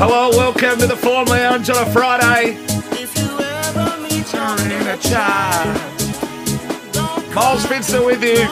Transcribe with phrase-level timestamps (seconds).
[0.00, 2.54] Hello, welcome to the Form Lounge on a Friday.
[2.92, 5.66] If you ever meet in a chat.
[7.34, 8.44] Miles Pfitzner with you.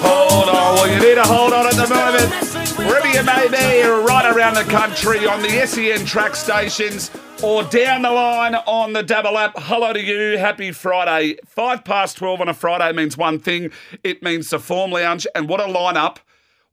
[0.00, 2.32] Hold on, well, you need to hold on at the moment.
[2.78, 7.10] Wherever you may be, right around the country on the SEN track stations
[7.42, 9.54] or down the line on the Dabble app.
[9.56, 10.36] Hello to you.
[10.36, 11.38] Happy Friday.
[11.46, 13.70] Five past 12 on a Friday means one thing
[14.04, 15.26] it means the Form Lounge.
[15.34, 16.18] And what a lineup!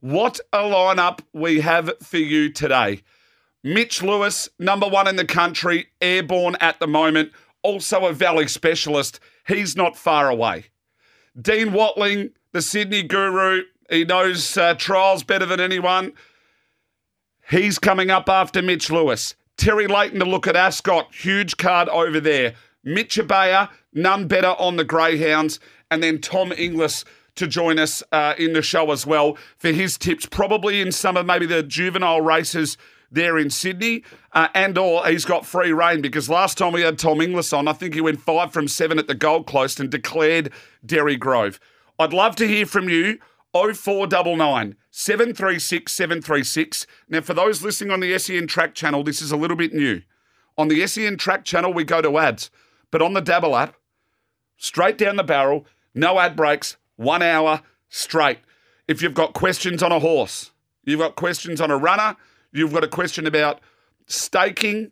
[0.00, 3.02] What a lineup we have for you today.
[3.64, 7.32] Mitch Lewis, number one in the country, airborne at the moment,
[7.62, 9.18] also a Valley specialist.
[9.46, 10.66] He's not far away.
[11.40, 16.12] Dean Watling, the Sydney guru, he knows uh, trials better than anyone.
[17.50, 19.34] He's coming up after Mitch Lewis.
[19.58, 22.54] Terry Leighton to look at Ascot, huge card over there.
[22.84, 25.60] Mitch Ebeyer, none better on the Greyhounds.
[25.90, 29.98] And then Tom Inglis to join us uh, in the show as well for his
[29.98, 32.78] tips, probably in some of maybe the juvenile races
[33.10, 34.04] there in Sydney.
[34.32, 37.66] Uh, and or he's got free reign because last time we had Tom Inglis on,
[37.66, 40.52] I think he went five from seven at the Gold Coast and declared
[40.84, 41.58] Derry Grove.
[41.98, 43.18] I'd love to hear from you.
[43.54, 46.86] 0499 736 736.
[47.08, 50.02] Now, for those listening on the SEN Track channel, this is a little bit new.
[50.56, 52.50] On the SEN Track channel, we go to ads,
[52.90, 53.76] but on the Dabble app,
[54.56, 58.38] straight down the barrel, no ad breaks, one hour straight.
[58.86, 60.50] If you've got questions on a horse,
[60.84, 62.16] you've got questions on a runner,
[62.52, 63.60] you've got a question about
[64.06, 64.90] staking,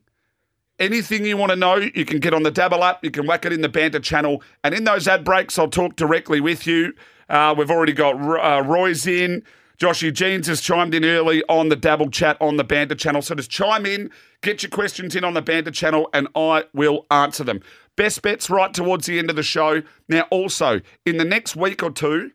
[0.78, 3.44] anything you want to know, you can get on the Dabble app, you can whack
[3.44, 6.94] it in the banter channel, and in those ad breaks, I'll talk directly with you.
[7.28, 9.42] Uh, we've already got uh, Roy's in.
[9.77, 13.20] Josh Eugenes has chimed in early on the Dabble chat on the Banter channel.
[13.20, 17.05] So just chime in, get your questions in on the Banter channel, and I will
[17.11, 17.61] answer them.
[17.95, 19.83] Best bets right towards the end of the show.
[20.08, 22.30] Now, also, in the next week or two,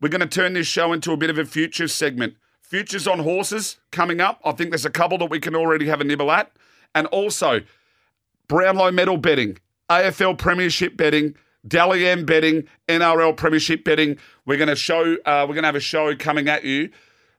[0.00, 2.34] we're going to turn this show into a bit of a futures segment.
[2.60, 4.40] Futures on horses coming up.
[4.44, 6.52] I think there's a couple that we can already have a nibble at.
[6.94, 7.62] And also,
[8.48, 9.58] Brownlow medal betting,
[9.88, 14.18] AFL Premiership betting, Dally M betting, NRL Premiership betting.
[14.44, 15.16] We're going to show.
[15.24, 16.90] Uh, we're going to have a show coming at you,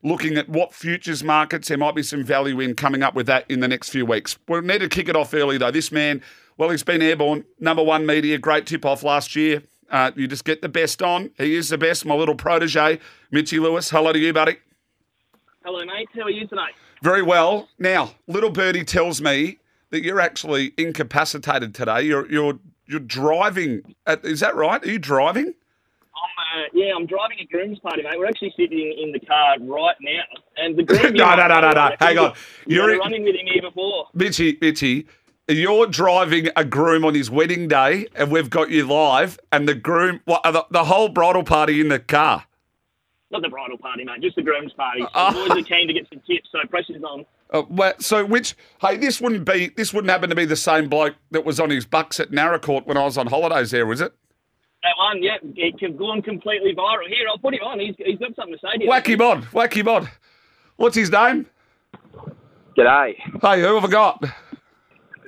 [0.04, 3.46] looking at what futures markets there might be some value in coming up with that
[3.50, 4.38] in the next few weeks.
[4.48, 5.72] We'll need to kick it off early though.
[5.72, 6.22] This man,
[6.58, 9.64] well, he's been airborne, number one media, great tip off last year.
[9.90, 11.32] Uh, you just get the best on.
[11.38, 12.06] He is the best.
[12.06, 13.00] My little protege,
[13.32, 13.90] Mitchy Lewis.
[13.90, 14.58] Hello to you, buddy.
[15.64, 16.10] Hello, mate.
[16.14, 16.62] How are you today?
[17.02, 17.70] Very well.
[17.80, 19.60] Now, little birdie tells me
[19.92, 22.04] that you're actually incapacitated today.
[22.04, 23.96] You're you're you're driving.
[24.06, 24.84] At, is that right?
[24.84, 25.48] Are you driving?
[25.48, 28.18] I'm, uh, yeah, I'm driving a groom's party, mate.
[28.18, 30.22] We're actually sitting in the car right now,
[30.58, 31.14] and the groom.
[31.14, 31.96] no, no, no, no, no.
[32.00, 32.34] Hang on.
[32.66, 34.08] You're You're running with him here before.
[34.14, 35.08] Mitchy, Mitchy.
[35.50, 39.76] You're driving a groom on his wedding day, and we've got you live, and the
[39.76, 42.44] groom, what, the, the whole bridal party in the car.
[43.32, 44.22] Not the bridal party, mate.
[44.22, 45.06] Just the groom's party.
[45.16, 45.32] Oh.
[45.32, 47.26] the boys are keen to get some tips, so pressure's on.
[47.52, 48.56] Uh, so which?
[48.82, 49.70] Hey, this wouldn't be.
[49.70, 52.86] This wouldn't happen to be the same bloke that was on his bucks at Naracoorte
[52.86, 54.14] when I was on holidays there, was it?
[54.84, 57.08] That one, yeah, it can go on completely viral.
[57.08, 57.80] Here, I'll put him on.
[57.80, 58.90] He's, he's got something to say to you.
[58.90, 60.08] Whack him on, whack him on.
[60.76, 61.48] What's his name?
[62.78, 63.16] G'day.
[63.42, 64.24] Hey, who have I got?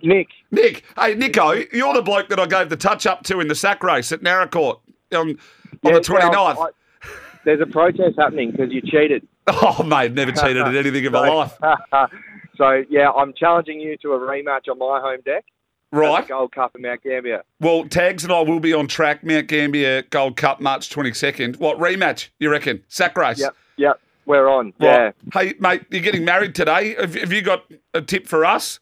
[0.03, 0.27] Nick.
[0.51, 0.83] Nick.
[0.97, 3.83] Hey, Nico, you're the bloke that I gave the touch up to in the sack
[3.83, 4.79] race at Naracoorte
[5.13, 5.37] on, on
[5.83, 6.31] Yeah, the 29th.
[6.31, 7.09] well, I-
[7.45, 9.27] there's a protest happening because you cheated.
[9.61, 11.57] Oh, mate, never cheated at anything in my life.
[12.57, 15.45] so, yeah, I'm challenging you to a rematch on my home deck.
[15.91, 16.21] Right.
[16.23, 17.41] the Gold Cup in Mount Gambier.
[17.59, 21.57] Well, Tags and I will be on track, Mount Gambier Gold Cup, March 22nd.
[21.57, 22.83] What, rematch, you reckon?
[22.89, 23.39] Sack race?
[23.39, 24.71] Yep, yep, we're on.
[24.79, 25.13] Yeah.
[25.33, 26.93] Hey, mate, you're getting married today.
[26.93, 27.63] Have, have you got
[27.95, 28.79] a tip for us?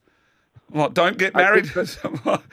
[0.69, 1.71] What, don't get married?
[2.25, 2.43] well,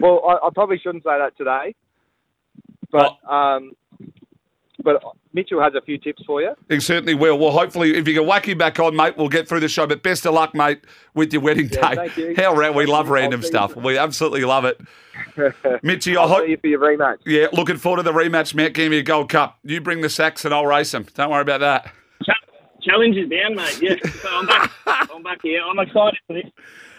[0.00, 1.76] I, I probably shouldn't say that today,
[2.90, 3.32] but Oh.
[3.34, 3.72] um,
[4.82, 5.02] but
[5.32, 6.54] Mitchell has a few tips for you.
[6.68, 7.38] He certainly will.
[7.38, 9.86] Well, hopefully, if you can whack him back on, mate, we'll get through the show.
[9.86, 10.80] But best of luck, mate,
[11.14, 11.96] with your wedding Yeah, day.
[11.96, 12.34] thank you.
[12.36, 13.74] How rad we love random stuff.
[13.76, 14.80] We absolutely love it.
[15.82, 16.48] Mitchy, I hope.
[16.48, 17.18] you for your rematch.
[17.24, 18.72] Yeah, looking forward to the rematch, Matt.
[18.74, 19.58] Give me Gambier Gold Cup.
[19.64, 21.06] You bring the sacks and I'll race them.
[21.14, 21.92] Don't worry about that.
[22.24, 22.32] Cha-
[22.82, 23.78] challenge is down, mate.
[23.80, 24.70] Yeah, so I'm back.
[25.14, 25.62] I'm back here.
[25.62, 26.44] I'm excited for this.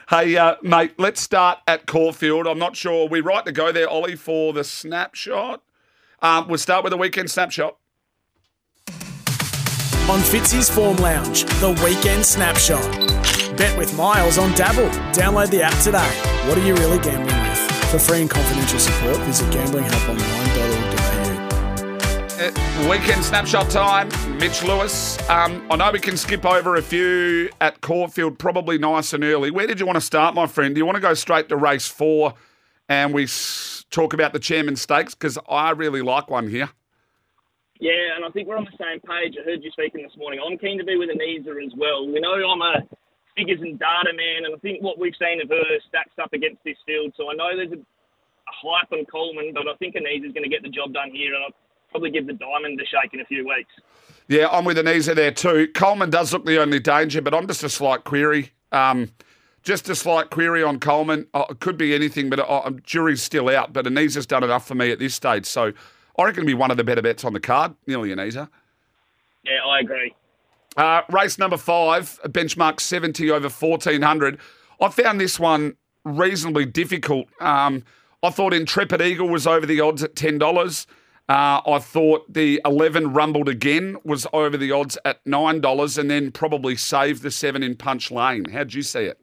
[0.10, 2.46] Hey, uh, mate, let's start at Caulfield.
[2.46, 3.08] I'm not sure.
[3.08, 5.64] we right to go there, Ollie, for the snapshot?
[6.24, 7.76] Um, we'll start with the weekend snapshot.
[10.10, 12.82] On Fitzy's Form Lounge, the weekend snapshot.
[13.58, 14.90] Bet with Miles on Dabble.
[15.12, 16.10] Download the app today.
[16.48, 17.60] What are you really gambling with?
[17.92, 22.40] For free and confidential support, visit gamblinghelponline.org.au.
[22.40, 22.52] Uh,
[22.90, 24.08] weekend snapshot time.
[24.38, 25.20] Mitch Lewis.
[25.30, 29.52] Um, I know we can skip over a few at Caulfield, probably nice and early.
[29.52, 30.74] Where did you want to start, my friend?
[30.74, 32.34] Do you want to go straight to race four
[32.90, 33.28] and we
[33.94, 36.70] talk about the Chairman Stakes because I really like one here.
[37.80, 39.38] Yeah, and I think we're on the same page.
[39.40, 40.40] I heard you speaking this morning.
[40.44, 42.08] I'm keen to be with Anisa as well.
[42.08, 42.82] We know I'm a
[43.36, 46.64] figures and data man, and I think what we've seen of her stacks up against
[46.64, 47.14] this field.
[47.18, 50.50] So I know there's a, a hype on Coleman, but I think Anisa's going to
[50.50, 51.58] get the job done here, and I'll
[51.92, 53.72] probably give the diamond a shake in a few weeks.
[54.28, 55.68] Yeah, I'm with Anisa there too.
[55.74, 58.52] Coleman does look the only danger, but I'm just a slight query.
[58.72, 59.12] Um,
[59.64, 61.28] just a slight query on Coleman.
[61.34, 63.74] Oh, it could be anything, but uh, jury's still out.
[63.74, 65.46] But Anisa's done enough for me at this stage.
[65.46, 65.72] So
[66.18, 68.50] I reckon it'll be one of the better bets on the card, nearly Anisa.
[69.44, 70.14] Yeah, I agree.
[70.76, 74.40] Uh, race number five, benchmark 70 over 1400.
[74.82, 77.28] I found this one reasonably difficult.
[77.40, 77.84] Um,
[78.22, 80.86] I thought Intrepid Eagle was over the odds at $10.
[81.30, 86.32] Uh, I thought the 11 rumbled again was over the odds at $9 and then
[86.32, 88.46] probably saved the seven in Punch Lane.
[88.46, 89.23] How'd you see it?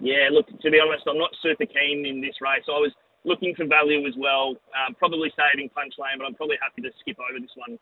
[0.00, 2.64] Yeah, look, to be honest, I'm not super keen in this race.
[2.68, 2.92] I was
[3.24, 6.90] looking for value as well, um, probably saving Punch Lane, but I'm probably happy to
[7.00, 7.78] skip over this one,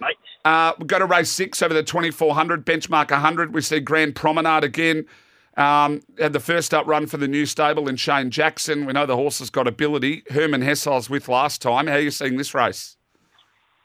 [0.00, 0.16] mate.
[0.44, 3.54] Uh, we go to race six over the 2400, benchmark 100.
[3.54, 5.06] We see Grand Promenade again.
[5.56, 8.84] Um, had the first up run for the new stable in Shane Jackson.
[8.84, 10.22] We know the horse has got ability.
[10.28, 11.86] Herman Hesse I was with last time.
[11.86, 12.98] How are you seeing this race?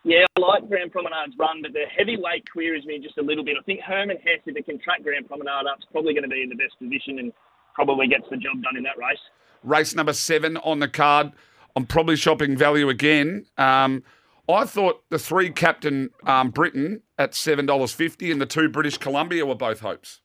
[0.03, 3.55] Yeah, I like Grand Promenade's run, but the heavyweight queries me just a little bit.
[3.57, 6.29] I think Herman Hess, if it can track Grand Promenade up, is probably going to
[6.29, 7.31] be in the best position and
[7.73, 9.19] probably gets the job done in that race.
[9.63, 11.31] Race number seven on the card.
[11.75, 13.45] I'm probably shopping value again.
[13.57, 14.03] Um,
[14.49, 19.55] I thought the three Captain um, Britain at $7.50 and the two British Columbia were
[19.55, 20.21] both hopes.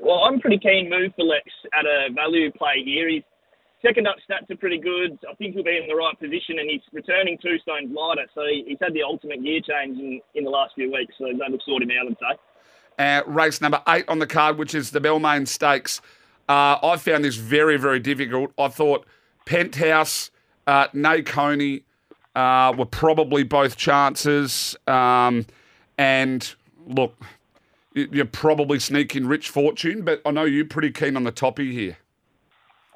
[0.00, 1.44] Well, I'm pretty keen move for Lex
[1.78, 3.08] at a value play here.
[3.08, 3.22] His
[3.82, 5.18] second up stats are pretty good.
[5.28, 8.26] I think he'll be in the right position, and he's returning two stones lighter.
[8.34, 11.14] So he's had the ultimate gear change in, in the last few weeks.
[11.18, 12.38] So that'll sort him out, I'd say.
[12.98, 16.00] Uh, race number eight on the card, which is the Balmain Stakes.
[16.48, 18.52] Uh, I found this very, very difficult.
[18.58, 19.06] I thought
[19.44, 20.30] Penthouse,
[20.66, 20.88] uh,
[22.34, 24.76] uh, were probably both chances.
[24.86, 25.46] Um,
[25.98, 26.54] and
[26.86, 27.14] look,
[27.94, 31.98] you're probably sneaking rich fortune, but I know you're pretty keen on the toppy here.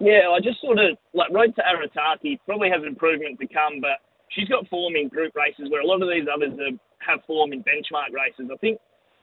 [0.00, 4.00] Yeah, I just sort of like Road to Arataki probably has improvement to come, but
[4.30, 6.52] she's got form in group races where a lot of these others
[6.98, 8.50] have form in benchmark races.
[8.52, 8.78] I think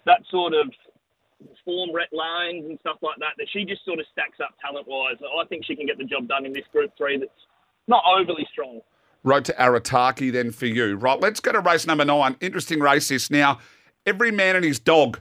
[0.06, 0.72] that sort of
[1.66, 4.88] form ret lines and stuff like that, that she just sort of stacks up talent
[4.88, 5.16] wise.
[5.22, 7.32] I think she can get the job done in this group three that's
[7.88, 8.82] not overly strong.
[9.24, 10.96] Road to Arataki then for you.
[10.96, 12.38] Right, let's go to race number nine.
[12.40, 13.30] Interesting race this.
[13.30, 13.60] Now,
[14.06, 15.20] every man and his dog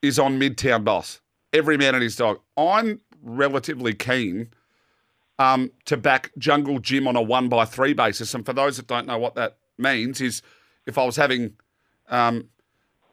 [0.00, 1.20] is on Midtown Boss.
[1.52, 2.40] Every man and his dog.
[2.56, 4.48] I'm relatively keen
[5.38, 8.34] um, to back Jungle Jim on a one by three basis.
[8.34, 10.42] And for those that don't know what that means, is
[10.86, 11.54] if I was having,
[12.08, 12.48] um,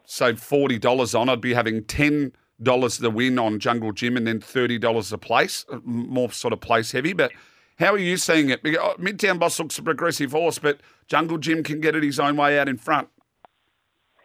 [0.07, 2.31] forty dollars on, I'd be having ten
[2.61, 6.53] dollars the win on Jungle Jim and then thirty dollars a place, uh, more sort
[6.53, 7.13] of place heavy.
[7.13, 7.31] But
[7.77, 8.61] how are you seeing it?
[8.65, 12.37] Uh, Midtown Boss looks a progressive horse, but Jungle Jim can get it his own
[12.37, 13.09] way out in front.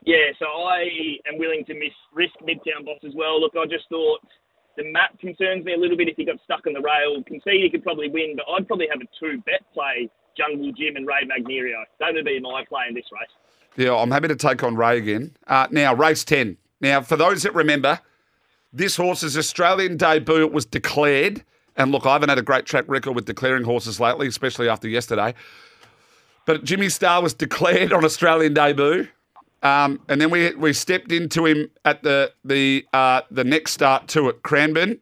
[0.04, 3.40] Yeah, so I am willing to miss risk Midtown Boss as well.
[3.40, 4.20] Look, I just thought
[4.76, 7.22] the map concerns me a little bit if he got stuck on the rail.
[7.24, 10.96] Concede he could probably win, but I'd probably have a two bet play Jungle Jim
[10.96, 11.84] and Ray Magnerio.
[11.98, 13.34] That would be my play in this race.
[13.76, 15.36] Yeah, I'm happy to take on Ray again.
[15.46, 16.56] Uh, now, race 10.
[16.80, 18.00] Now, for those that remember,
[18.72, 21.44] this horse's Australian debut was declared.
[21.76, 24.88] And look, I haven't had a great track record with declaring horses lately, especially after
[24.88, 25.34] yesterday.
[26.46, 29.08] But Jimmy Star was declared on Australian debut.
[29.62, 34.08] Um, and then we we stepped into him at the the uh, the next start
[34.08, 34.98] too at Cranbourne,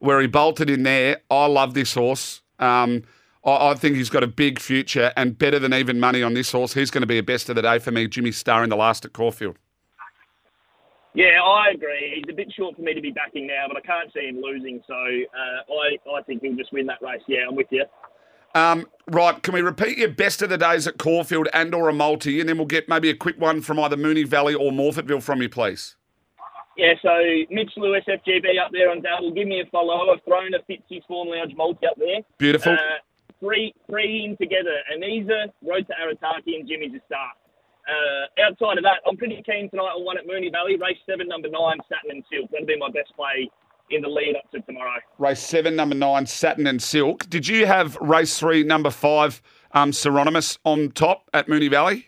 [0.00, 1.22] where he bolted in there.
[1.30, 2.42] I love this horse.
[2.58, 3.04] Um,
[3.44, 6.52] I, I, think he's got a big future and better than even money on this
[6.52, 6.74] horse.
[6.74, 8.06] He's going to be a best of the day for me.
[8.06, 9.58] Jimmy Star in the last at Caulfield.
[11.14, 12.14] Yeah, I agree.
[12.16, 14.40] He's a bit short for me to be backing now, but I can't see him
[14.40, 14.82] losing.
[14.86, 17.20] So uh, I I think he'll just win that race.
[17.26, 17.84] Yeah, I'm with you.
[18.54, 21.92] Um, right, can we repeat your best of the days at Caulfield and or a
[21.92, 25.22] multi, and then we'll get maybe a quick one from either Moonee Valley or Morphettville
[25.22, 25.96] from you, please.
[26.76, 27.10] Yeah, so
[27.50, 29.32] Mitch Lewis, FGB up there on Dabble.
[29.32, 30.10] Give me a follow.
[30.10, 32.20] I've thrown a Fitzy's Form Lounge multi up there.
[32.38, 32.72] Beautiful.
[32.72, 32.78] Uh,
[33.42, 34.78] three, three in together.
[34.94, 37.36] Anisa, Road to Arataki, and Jimmy a start.
[37.82, 41.26] Uh, outside of that, I'm pretty keen tonight on one at Moonee Valley, race seven,
[41.26, 42.48] number nine, Satin and Silk.
[42.52, 43.50] That'll be my best play
[43.90, 45.00] in the lead up to tomorrow.
[45.18, 47.28] Race seven, number nine, Satin and Silk.
[47.28, 52.06] Did you have race three, number five, um, Ceronimus on top at Moonee Valley?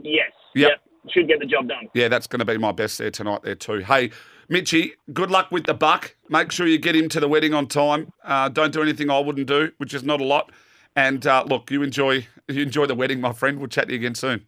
[0.00, 0.30] Yes.
[0.54, 0.70] Yep.
[0.70, 0.80] yep.
[1.12, 1.88] Should get the job done.
[1.94, 3.78] Yeah, that's going to be my best there tonight, there too.
[3.78, 4.10] Hey,
[4.50, 6.16] Mitchy, good luck with the buck.
[6.28, 8.12] Make sure you get him to the wedding on time.
[8.24, 10.50] Uh, don't do anything I wouldn't do, which is not a lot.
[10.96, 13.58] And uh, look, you enjoy you enjoy the wedding, my friend.
[13.58, 14.44] We'll chat to you again soon.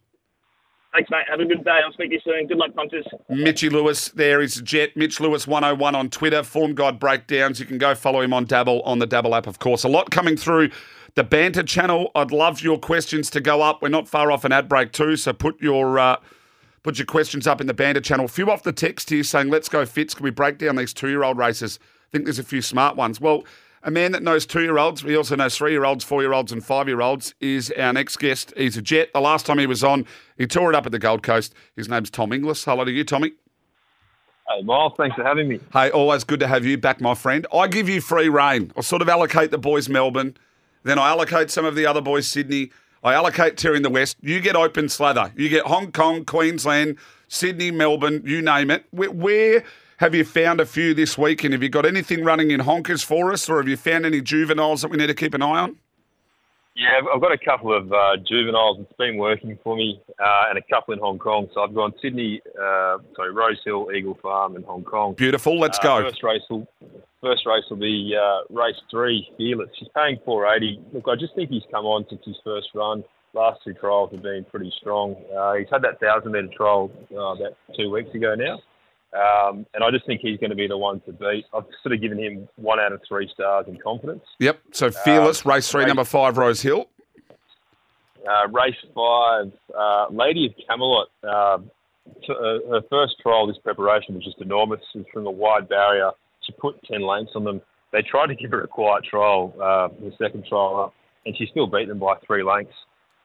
[0.91, 1.23] Thanks, mate.
[1.29, 1.79] Have a good day.
[1.83, 2.47] I'll speak to you soon.
[2.47, 3.05] Good luck, punters.
[3.29, 4.95] Mitchy Lewis, there is Jet.
[4.97, 6.43] Mitch Lewis 101 on Twitter.
[6.43, 7.61] Form Guide Breakdowns.
[7.61, 9.85] You can go follow him on Dabble, on the Dabble app, of course.
[9.85, 10.69] A lot coming through
[11.15, 13.81] The banter channel, I'd love your questions to go up.
[13.81, 16.17] We're not far off an ad break too, so put your uh,
[16.83, 18.25] put your questions up in the banter channel.
[18.25, 20.93] A few off the text here saying, "Let's go Fitz." Can we break down these
[20.93, 21.79] two-year-old races?
[21.81, 23.19] I think there's a few smart ones.
[23.19, 23.43] Well,
[23.81, 28.17] a man that knows two-year-olds, he also knows three-year-olds, four-year-olds, and five-year-olds is our next
[28.17, 28.53] guest.
[28.55, 29.11] He's a jet.
[29.13, 30.05] The last time he was on,
[30.37, 31.53] he tore it up at the Gold Coast.
[31.75, 32.63] His name's Tom Inglis.
[32.63, 33.33] Hello to you, Tommy.
[34.47, 35.59] Hey, Miles, thanks for having me.
[35.71, 37.47] Hey, always good to have you back, my friend.
[37.53, 38.71] I give you free reign.
[38.77, 40.37] I sort of allocate the boys Melbourne,
[40.83, 42.71] then I allocate some of the other boys Sydney.
[43.03, 44.15] I allocate Terry in the West.
[44.21, 45.33] You get open slather.
[45.35, 48.85] You get Hong Kong, Queensland, Sydney, Melbourne, you name it.
[48.91, 49.63] Where, where
[49.97, 51.43] have you found a few this week?
[51.43, 54.21] And have you got anything running in honkers for us, or have you found any
[54.21, 55.75] juveniles that we need to keep an eye on?
[56.75, 58.79] Yeah, I've got a couple of uh, juveniles.
[58.81, 61.47] It's been working for me, uh, and a couple in Hong Kong.
[61.53, 65.13] So I've gone Sydney, uh, sorry, Rose Hill, Eagle Farm, and Hong Kong.
[65.13, 65.59] Beautiful.
[65.59, 66.09] Let's Uh, go.
[66.09, 66.67] First race will
[67.21, 69.69] first race will be uh, race three, Fearless.
[69.77, 70.81] She's paying 480.
[70.93, 73.03] Look, I just think he's come on since his first run.
[73.35, 75.15] Last two trials have been pretty strong.
[75.35, 78.59] Uh, he's had that thousand metre trial uh, about two weeks ago now,
[79.15, 81.45] um, and I just think he's going to be the one to beat.
[81.53, 84.23] I've sort of given him one out of three stars in confidence.
[84.39, 84.59] Yep.
[84.71, 86.87] So fearless, Um, race three, race- number five, Rose Hill.
[88.27, 91.09] Uh, race five, uh, Lady of Camelot.
[91.23, 91.57] Uh,
[92.25, 94.79] t- uh, her first trial, this preparation was just enormous.
[94.95, 96.11] It was from a wide barrier.
[96.41, 97.61] She put 10 lengths on them.
[97.91, 100.93] They tried to give her a quiet trial, uh, the second trial up,
[101.25, 102.73] and she still beat them by three lengths.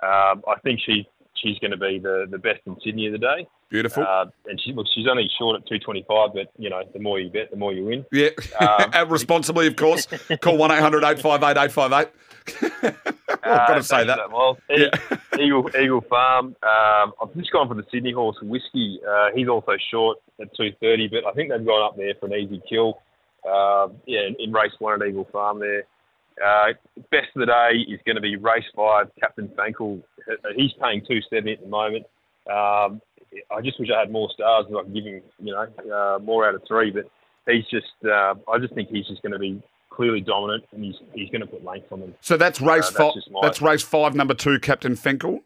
[0.02, 1.08] Um, I think she
[1.42, 3.46] she's going to be the, the best in Sydney of the day.
[3.70, 4.02] Beautiful.
[4.02, 7.28] Uh, and she, look, she's only short at 225, but, you know, the more you
[7.28, 8.04] bet, the more you win.
[8.12, 8.28] yeah.
[8.60, 10.06] um, responsibly, of course.
[10.40, 12.08] Call 1 800 858 858.
[13.42, 14.18] I've got to Uh, say that.
[14.32, 14.88] Well, Yeah.
[15.38, 16.56] Eagle Eagle Farm.
[16.62, 19.00] Um, I've just gone for the Sydney horse Whiskey.
[19.08, 22.26] Uh, he's also short at two thirty, but I think they've gone up there for
[22.26, 23.00] an easy kill.
[23.48, 25.84] Uh, yeah, in, in race one at Eagle Farm there.
[26.44, 26.72] Uh,
[27.10, 30.02] best of the day is going to be race five, Captain Fankel.
[30.30, 32.06] Uh, He's paying two seventy at the moment.
[32.50, 33.00] Um,
[33.54, 36.18] I just wish I had more stars and I could give him, you know, uh,
[36.18, 36.90] more out of three.
[36.90, 37.10] But
[37.46, 40.94] he's just, uh, I just think he's just going to be clearly dominant, and he's
[41.12, 42.14] he's going to put length on them.
[42.20, 43.14] So that's race that's five.
[43.14, 45.40] just my- That's race five, number two, Captain Finkel.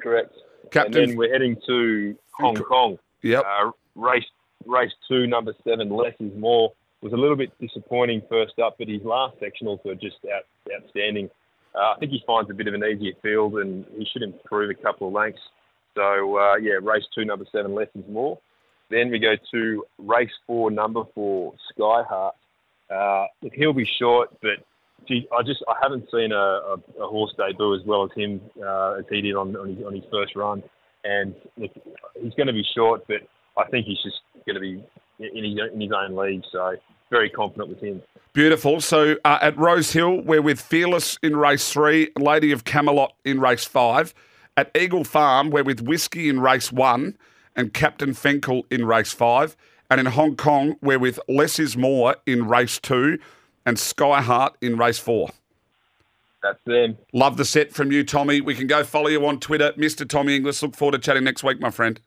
[0.00, 0.32] Correct.
[0.70, 2.98] Captain- And then we're heading to Hong Kong.
[3.22, 3.44] Yep.
[3.44, 4.24] Uh, race
[4.64, 6.72] race two, number seven, less is more.
[7.00, 11.30] Was a little bit disappointing first up, but his last sectionals were just out, outstanding.
[11.74, 14.70] Uh, I think he finds a bit of an easier field, and he should improve
[14.70, 15.40] a couple of lengths.
[15.94, 18.38] So uh, yeah, race two, number seven, less more.
[18.90, 22.32] Then we go to race four, number four, Skyheart.
[22.90, 24.64] Uh, look, he'll be short, but
[25.06, 28.40] gee, I just I haven't seen a, a, a horse debut as well as him
[28.60, 30.62] uh, as he did on, on, his, on his first run.
[31.04, 31.70] And look,
[32.20, 33.22] he's going to be short, but
[33.58, 34.82] I think he's just going to be
[35.18, 36.42] in his, in his own league.
[36.50, 36.76] So
[37.10, 38.02] very confident with him.
[38.32, 38.80] Beautiful.
[38.80, 43.40] So uh, at Rose Hill, we're with Fearless in race three, Lady of Camelot in
[43.40, 44.14] race five.
[44.56, 47.16] At Eagle Farm, we're with Whiskey in race one
[47.56, 49.56] and Captain Finkel in race five.
[49.90, 53.18] And in Hong Kong, we're with Less is More in race two
[53.64, 55.30] and Skyheart in race four.
[56.42, 56.96] That's them.
[57.12, 58.40] Love the set from you, Tommy.
[58.40, 60.08] We can go follow you on Twitter, Mr.
[60.08, 60.62] Tommy Inglis.
[60.62, 62.00] Look forward to chatting next week, my friend.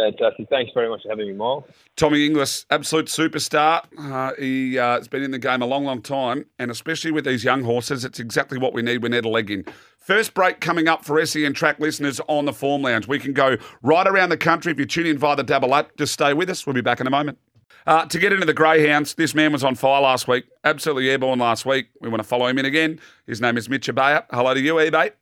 [0.00, 0.48] Fantastic.
[0.48, 1.64] Thanks very much for having me, Miles.
[1.96, 3.84] Tommy Inglis, absolute superstar.
[3.98, 7.24] Uh, he uh, has been in the game a long, long time, and especially with
[7.24, 9.02] these young horses, it's exactly what we need.
[9.02, 9.64] We need a leg in.
[9.98, 13.06] First break coming up for SEN track listeners on the Form Lounge.
[13.06, 14.72] We can go right around the country.
[14.72, 16.66] If you tune in via the Dabble app, just stay with us.
[16.66, 17.38] We'll be back in a moment.
[17.86, 21.38] Uh, to get into the Greyhounds, this man was on fire last week, absolutely airborne
[21.38, 21.88] last week.
[22.00, 23.00] We want to follow him in again.
[23.26, 24.24] His name is Mitch Ebeyer.
[24.30, 25.12] Hello to you, eBay.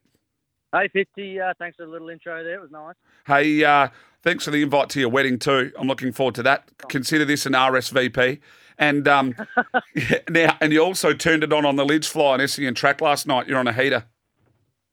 [0.72, 2.56] Hey, Fitzy, uh, thanks for the little intro there.
[2.56, 2.94] It was nice.
[3.26, 3.88] Hey, uh,
[4.22, 5.72] thanks for the invite to your wedding too.
[5.78, 6.70] I'm looking forward to that.
[6.88, 8.40] Consider this an RSVP.
[8.76, 9.34] And um,
[9.94, 13.00] yeah, now, and you also turned it on on the lids fly on SEN track
[13.00, 13.48] last night.
[13.48, 14.04] You're on a heater.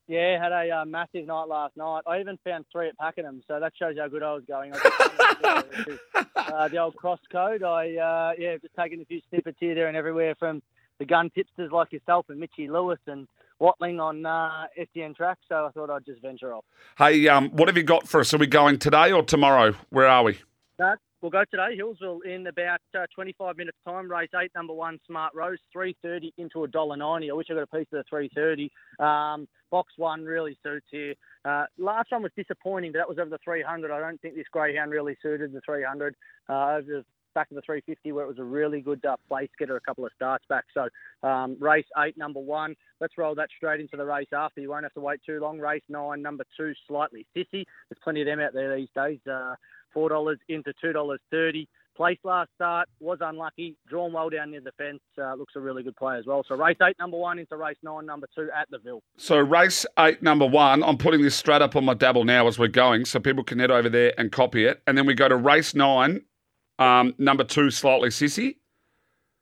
[0.08, 2.02] Yeah, had a uh, massive night last night.
[2.06, 4.72] I even found three at Pakenham, so that shows how good I was going.
[4.72, 6.00] I just,
[6.36, 7.64] uh, the old cross code.
[7.64, 10.62] I uh, yeah, just taking a few snippets here, there, and everywhere from
[10.98, 13.26] the gun tipsters like yourself and Mitchy Lewis and
[13.58, 15.38] Watling on uh, SEN track.
[15.48, 16.64] So I thought I'd just venture off.
[16.98, 18.34] Hey, um, what have you got for us?
[18.34, 19.74] Are we going today or tomorrow?
[19.90, 20.38] Where are we?
[20.78, 21.78] No, we'll go today.
[21.78, 24.10] Healesville in about uh, 25 minutes time.
[24.10, 27.30] Race eight, number one, Smart Rose, 330 into a dollar ninety.
[27.30, 28.70] I wish I got a piece of the 330.
[28.98, 31.14] Um, box one really suits here.
[31.44, 33.90] Uh, last one was disappointing, but that was over the 300.
[33.90, 36.14] I don't think this greyhound really suited the 300.
[36.48, 37.04] Uh, over the
[37.36, 40.06] back of the 350 where it was a really good uh, place getter a couple
[40.06, 40.64] of starts back.
[40.72, 40.88] So
[41.28, 42.74] um, race eight, number one.
[42.98, 44.62] Let's roll that straight into the race after.
[44.62, 45.58] You won't have to wait too long.
[45.58, 47.64] Race nine, number two, slightly sissy.
[47.88, 49.18] There's plenty of them out there these days.
[49.30, 49.54] Uh,
[49.92, 51.68] four dollars into two dollars thirty.
[51.96, 55.00] Place last start was unlucky, drawn well down near the fence.
[55.18, 56.42] Uh, looks a really good play as well.
[56.46, 59.02] So race eight, number one, into race nine, number two at the Ville.
[59.16, 60.82] So race eight, number one.
[60.82, 63.58] I'm putting this straight up on my dabble now as we're going, so people can
[63.58, 64.82] head over there and copy it.
[64.86, 66.20] And then we go to race nine,
[66.78, 68.56] um, number two, slightly sissy.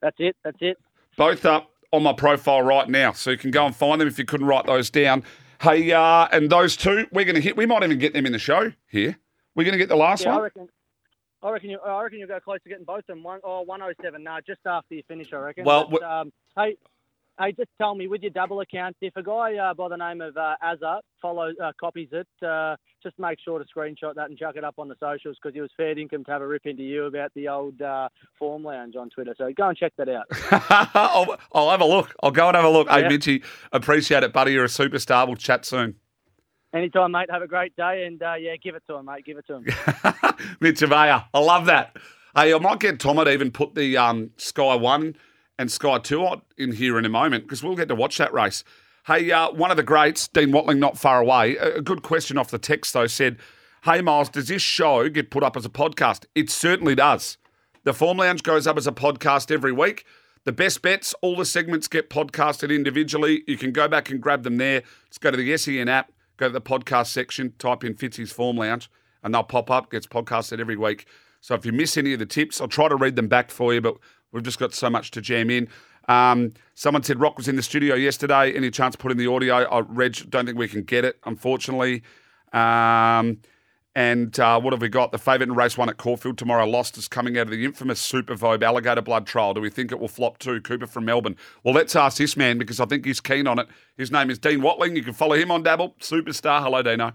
[0.01, 0.37] That's it.
[0.45, 0.79] That's it.
[1.17, 4.19] Both up on my profile right now, so you can go and find them if
[4.19, 5.23] you couldn't write those down.
[5.61, 7.57] Hey, uh, and those two, we're going to hit.
[7.57, 9.17] We might even get them in the show here.
[9.55, 10.69] We're going to get the last Yeah, I reckon.
[11.43, 11.79] I reckon you.
[11.79, 13.23] I reckon you'll go close to getting both of them.
[13.23, 14.25] One oh one oh seven.
[14.25, 15.65] No, just after you finish, I reckon.
[15.65, 16.77] Well, But, um, hey,
[17.39, 20.21] hey, just tell me with your dabble account, if a guy uh, by the name
[20.21, 24.39] of uh, Azza follows uh, copies it, uh, just make sure to screenshot that and
[24.39, 26.67] chuck it up on the socials because he was fair income to have a rip
[26.67, 29.35] into you about the old uh, form lounge on Twitter.
[29.37, 30.25] So go and check that out.
[30.95, 32.15] I'll, I'll have a look.
[32.23, 32.89] I'll go and have a look.
[32.89, 33.09] Hey, Yeah.
[33.09, 34.53] Mitchy, appreciate it, buddy.
[34.53, 35.27] You're a superstar.
[35.27, 35.97] We'll chat soon.
[36.75, 37.31] Anytime, mate.
[37.31, 39.25] Have a great day, and uh, yeah, give it to him, mate.
[39.25, 39.65] Give it to him.
[40.61, 41.25] Mitch Ebeyer.
[41.33, 41.97] I love that.
[42.35, 45.15] Hey, I might get Tom to even put the um, Sky 1
[45.59, 48.65] and Sky 2 in here in a moment because we'll get to watch that race.
[49.07, 51.57] Hey, uh, one of the greats, Dean Watling, not far away.
[51.57, 53.39] A, a good question off the text, though, said,
[53.85, 56.25] Hey, Miles, does this show get put up as a podcast?
[56.35, 57.37] It certainly does.
[57.85, 60.07] The Form Lounge goes up as a podcast every week.
[60.45, 63.45] The best bets, all the segments get podcasted individually.
[63.47, 64.83] You can go back and grab them there.
[65.09, 68.57] Just go to the SEN app, go to the podcast section, type in Fitzy's Form
[68.57, 68.91] Lounge,
[69.23, 69.91] and they'll pop up.
[69.91, 71.07] Gets podcasted every week.
[71.43, 73.75] So if you miss any of the tips, I'll try to read them back for
[73.75, 73.97] you, but
[74.35, 75.69] we've just got so much to jam in.
[76.07, 78.53] Um, someone said Rock was in the studio yesterday.
[78.53, 79.63] Any chance put in the audio?
[79.63, 82.03] I Reg, don't think we can get it, unfortunately.
[82.53, 83.39] Um,
[83.97, 85.13] and uh, what have we got?
[85.13, 88.01] The favourite in race one at Caulfield tomorrow lost is coming out of the infamous
[88.01, 89.55] Super Vogue alligator blood trial.
[89.55, 90.61] Do we think it will flop too?
[90.61, 91.37] Cooper from Melbourne.
[91.63, 93.69] Well, let's ask this man because I think he's keen on it.
[93.97, 94.97] His name is Dean Watling.
[94.97, 95.95] You can follow him on Dabble.
[96.01, 96.61] Superstar.
[96.61, 97.13] Hello, Dino.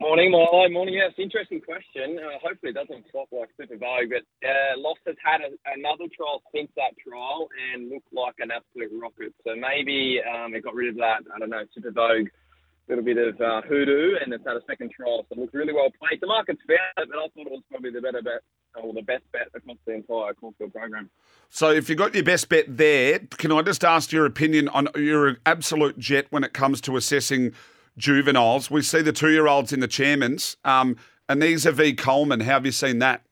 [0.00, 0.68] Morning, Milo.
[0.70, 0.94] Morning.
[0.94, 2.22] Yeah, it's an interesting question.
[2.22, 6.06] Uh, hopefully, it doesn't flop like Super Vogue, but uh, Lost has had a, another
[6.14, 9.34] trial since that trial and looked like an absolute rocket.
[9.42, 11.26] So maybe um, it got rid of that.
[11.34, 12.28] I don't know, Super Vogue,
[12.88, 15.26] little bit of uh, hoodoo, and it's had a second trial.
[15.28, 16.20] So it looked really well played.
[16.20, 18.46] The market's fair, but I thought it was probably the better bet
[18.80, 21.10] or the best bet across the entire Caulfield program.
[21.50, 24.88] So, if you got your best bet there, can I just ask your opinion on
[24.94, 27.52] you're an absolute jet when it comes to assessing
[27.98, 28.70] juveniles?
[28.70, 30.56] We see the two year olds in the chairman's.
[30.64, 30.96] Um,
[31.28, 31.92] are v.
[31.94, 33.22] Coleman, how have you seen that?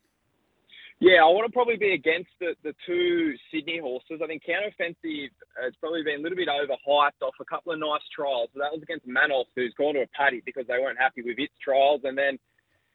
[0.98, 4.20] Yeah, I want to probably be against the, the two Sydney horses.
[4.22, 5.28] I think Counteroffensive
[5.62, 8.48] has probably been a little bit overhyped off a couple of nice trials.
[8.54, 11.38] So that was against Manos, who's gone to a paddy because they weren't happy with
[11.38, 12.00] its trials.
[12.04, 12.38] And then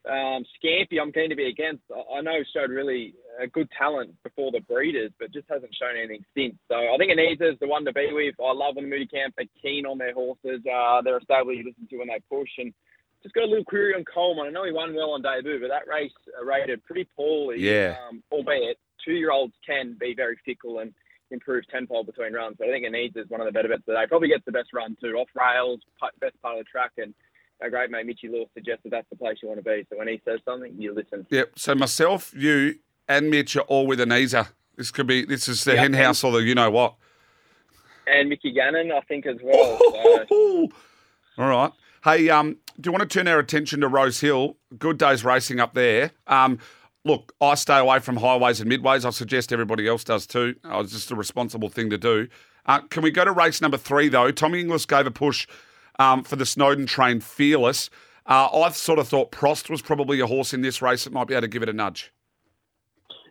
[0.08, 1.82] um, Scampy, I'm keen to be against.
[1.94, 5.96] I I know showed really uh, good talent before the breeders, but just hasn't shown
[5.96, 6.54] anything since.
[6.68, 8.34] So I think Anita is the one to be with.
[8.40, 10.60] I love when the Moody Camp are keen on their horses.
[10.66, 12.50] Uh, they're a stable you listen to when they push.
[12.58, 12.74] And
[13.22, 14.46] just got a little query on Coleman.
[14.46, 16.12] I know he won well on debut, but that race
[16.44, 17.60] rated pretty poorly.
[17.60, 17.96] Yeah.
[18.08, 20.92] Um, albeit two-year-olds can be very fickle and
[21.30, 22.56] improve tenfold between runs.
[22.58, 24.04] But I think Anita is one of the better bets today.
[24.08, 25.80] Probably gets the best run too, off rails,
[26.20, 27.14] best part of the track, and
[27.62, 29.86] our great mate Mitchy Law suggested that's the place you want to be.
[29.90, 31.26] So when he says something, you listen.
[31.30, 31.52] Yep.
[31.56, 32.76] So myself, you,
[33.08, 34.48] and Mitch are all with Anisa.
[34.76, 35.24] This could be.
[35.24, 35.80] This is the Yep.
[35.80, 36.94] hen house or the you know what.
[38.06, 39.78] And Mickey Gannon, I think as well.
[40.28, 40.68] So.
[41.38, 41.72] All right.
[42.04, 44.56] Hey, um, do you want to turn our attention to Rose Hill?
[44.76, 46.10] Good days racing up there.
[46.26, 46.58] Um,
[47.04, 49.04] look, I stay away from highways and midways.
[49.04, 50.56] I suggest everybody else does too.
[50.64, 52.26] Uh, It's just a responsible thing to do.
[52.66, 54.30] Uh, can we go to race number three though?
[54.32, 55.46] Tommy Inglis gave a push
[55.98, 57.90] um, for the Snowden train, Fearless.
[58.26, 61.26] Uh, I sort of thought Prost was probably a horse in this race that might
[61.26, 62.12] be able to give it a nudge.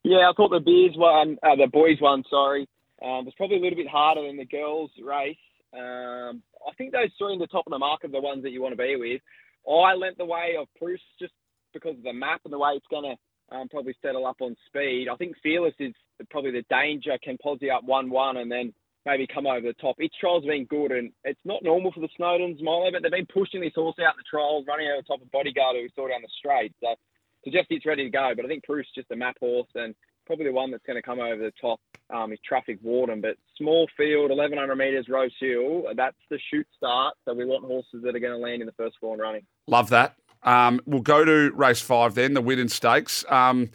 [0.04, 2.67] Yeah, I thought the beers one, uh, the boys one, sorry,
[3.02, 5.38] um, was probably a little bit harder than the girls race.
[5.74, 8.52] Um, I think those three in the top of the market are the ones that
[8.52, 9.21] you want to be with.
[9.69, 11.34] I lent the way of Bruce just
[11.74, 14.56] because of the map and the way it's going to um, probably settle up on
[14.67, 15.08] speed.
[15.12, 15.93] I think Fearless is
[16.30, 18.74] probably the danger, can posse up 1-1 and then
[19.06, 19.96] maybe come over the top.
[20.00, 23.28] Its trial's been good and it's not normal for the Snowdens, Milo, but they've been
[23.34, 26.08] pushing this horse out the trials, running over the top of Bodyguard who we saw
[26.08, 26.74] down the straight.
[26.82, 26.96] So
[27.44, 28.34] suggest it's ready to go.
[28.36, 31.02] But I think Bruce just a map horse and probably the one that's going to
[31.02, 31.80] come over the top
[32.14, 33.22] um, is Traffic Warden.
[33.22, 35.84] But small field, 1100 metres, Rose Hill.
[35.96, 37.16] That's the shoot start.
[37.26, 39.44] So we want horses that are going to land in the first four and running.
[39.68, 40.16] Love that.
[40.44, 43.26] Um, we'll go to race five then, the Widden Stakes.
[43.30, 43.70] Um,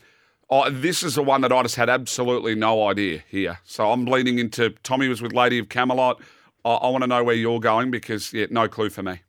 [0.50, 3.59] oh, this is the one that I just had absolutely no idea here.
[3.64, 6.20] So I'm leaning into Tommy was with Lady of Camelot.
[6.64, 9.20] I, I want to know where you're going because, yeah, no clue for me.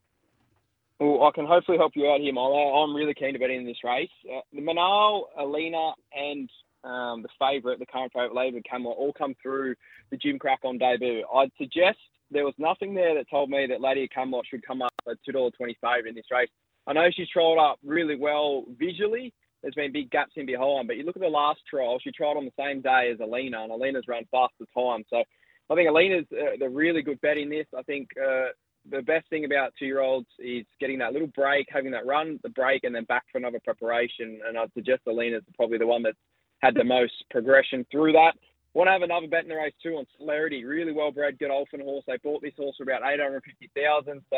[0.99, 2.83] Well, I can hopefully help you out here, Milo.
[2.83, 4.09] I'm really keen to bet in this race.
[4.25, 6.49] Uh, the Manal, Alina, and
[6.83, 9.75] um, the favourite, the current favourite, Lady of Camelot, all come through
[10.09, 11.23] the Gimcrack on debut.
[11.35, 11.99] I'd suggest
[12.31, 15.17] there was nothing there that told me that Lady of Camelot should come up at
[15.29, 16.49] $2.20 favourite in this race.
[16.87, 20.87] I know she's trialled up really well visually, there's been big gaps in behind.
[20.87, 23.63] But you look at the last trial, she tried on the same day as Alina,
[23.63, 25.03] and Alina's run faster time.
[25.09, 25.23] So
[25.69, 27.67] I think Alina's uh, the really good bet in this.
[27.77, 28.47] I think uh,
[28.89, 32.83] the best thing about two-year-olds is getting that little break, having that run, the break,
[32.83, 34.39] and then back for another preparation.
[34.47, 36.17] And I'd suggest Alina's probably the one that's
[36.59, 38.33] had the most progression through that.
[38.73, 40.63] Want to have another bet in the race too on Celerity.
[40.63, 42.03] Really well bred, good Godolphin horse.
[42.07, 44.21] They bought this horse for about eight hundred fifty thousand.
[44.29, 44.37] So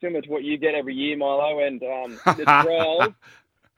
[0.00, 1.58] similar to what you get every year, Milo.
[1.58, 3.14] And um, the trials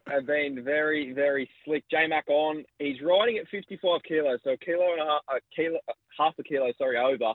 [0.09, 1.85] have been very, very slick.
[1.91, 2.65] J Mac on.
[2.79, 5.79] He's riding at fifty five kilos, so a kilo and a half, a kilo,
[6.19, 7.33] half a kilo, sorry, over.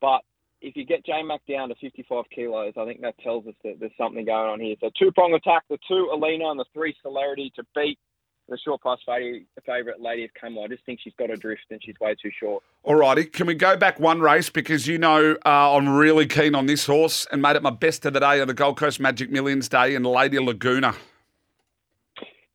[0.00, 0.20] But
[0.62, 3.78] if you get J Mac down to 55 kilos, I think that tells us that
[3.80, 4.76] there's something going on here.
[4.80, 7.98] So two prong attack, the two Alina and the three Celerity to beat
[8.48, 10.64] the short price favourite Lady of Camel.
[10.64, 12.62] I just think she's got a drift and she's way too short.
[12.82, 13.24] All righty.
[13.24, 14.50] Can we go back one race?
[14.50, 18.04] Because you know uh, I'm really keen on this horse and made it my best
[18.04, 20.94] of the day on the Gold Coast Magic Millions Day and Lady Laguna.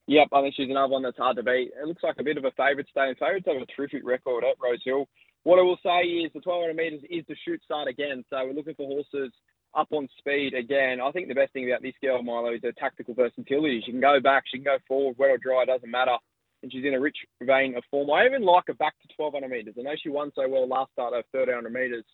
[0.07, 1.71] Yep, I think she's another one that's hard to beat.
[1.75, 4.55] It looks like a bit of a favourite staying favourites have a terrific record at
[4.63, 5.05] Rose Hill.
[5.43, 8.23] What I will say is the 1200 metres is the shoot start again.
[8.29, 9.33] So we're looking for horses
[9.75, 11.01] up on speed again.
[11.01, 13.83] I think the best thing about this girl, Milo, is her tactical versatility.
[13.85, 16.15] She can go back, she can go forward, wet or dry, doesn't matter.
[16.63, 18.09] And she's in a rich vein of form.
[18.09, 19.75] I even like her back to 1200 metres.
[19.77, 22.05] I know she won so well last start of 1300 metres.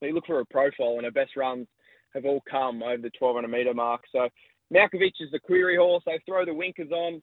[0.00, 1.68] So you look for her profile, and her best runs
[2.12, 4.02] have all come over the 1200 metre mark.
[4.12, 4.28] So
[4.72, 6.02] Malkovich is the query horse.
[6.06, 7.22] They throw the winkers on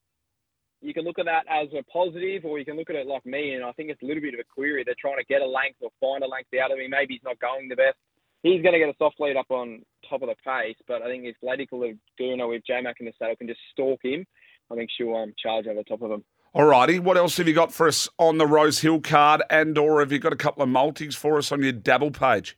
[0.81, 3.25] you can look at that as a positive, or you can look at it like
[3.25, 4.83] me, and I think it's a little bit of a query.
[4.83, 6.89] They're trying to get a length or find a length out of him.
[6.89, 7.97] Maybe he's not going the best.
[8.41, 11.05] He's going to get a soft lead up on top of the pace, but I
[11.05, 14.25] think if Lady Laguna with J-Mac in the saddle can just stalk him,
[14.71, 16.23] I think she'll um, charge over the top of him.
[16.53, 16.97] All righty.
[16.97, 20.11] What else have you got for us on the Rose Hill card, and or have
[20.11, 22.57] you got a couple of multis for us on your dabble page?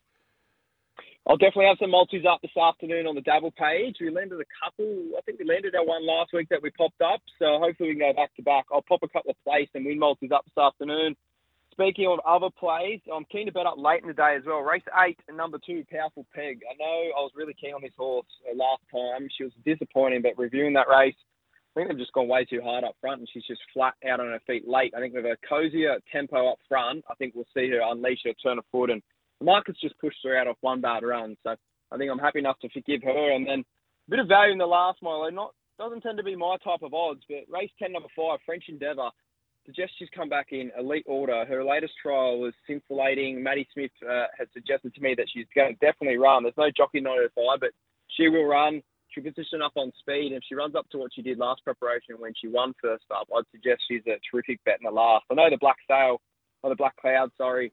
[1.26, 3.96] I'll definitely have some multis up this afternoon on the Dabble page.
[4.02, 5.16] We landed a couple.
[5.18, 7.22] I think we landed our one last week that we popped up.
[7.40, 8.66] So hopefully we can go back to back.
[8.74, 11.16] I'll pop a couple of plays and win multis up this afternoon.
[11.72, 14.60] Speaking of other plays, I'm keen to bet up late in the day as well.
[14.60, 16.60] Race eight number two, Powerful Peg.
[16.70, 19.28] I know I was really keen on this horse uh, last time.
[19.36, 22.84] She was disappointing, but reviewing that race, I think they've just gone way too hard
[22.84, 24.94] up front, and she's just flat out on her feet late.
[24.96, 28.34] I think with a cozier tempo up front, I think we'll see her unleash her
[28.34, 29.02] turn of foot and
[29.44, 31.36] market's just pushed her out off one bad run.
[31.44, 31.56] So
[31.92, 33.32] I think I'm happy enough to forgive her.
[33.32, 35.30] And then a bit of value in the last mile.
[35.32, 38.66] Not doesn't tend to be my type of odds, but race ten number five, French
[38.70, 39.10] Endeavour.
[39.66, 41.46] Suggests she's come back in elite order.
[41.46, 43.42] Her latest trial was scintillating.
[43.42, 46.44] Maddie Smith uh, suggested to me that she's going to definitely run.
[46.44, 47.72] There's no jockey on her fire, but
[48.08, 48.84] she will run.
[49.08, 50.34] She'll position up on speed.
[50.34, 53.06] And if she runs up to what she did last preparation when she won first
[53.10, 55.26] up, I'd suggest she's a terrific bet in the last.
[55.32, 56.20] I know the Black Sail,
[56.62, 57.72] or the Black Cloud, sorry,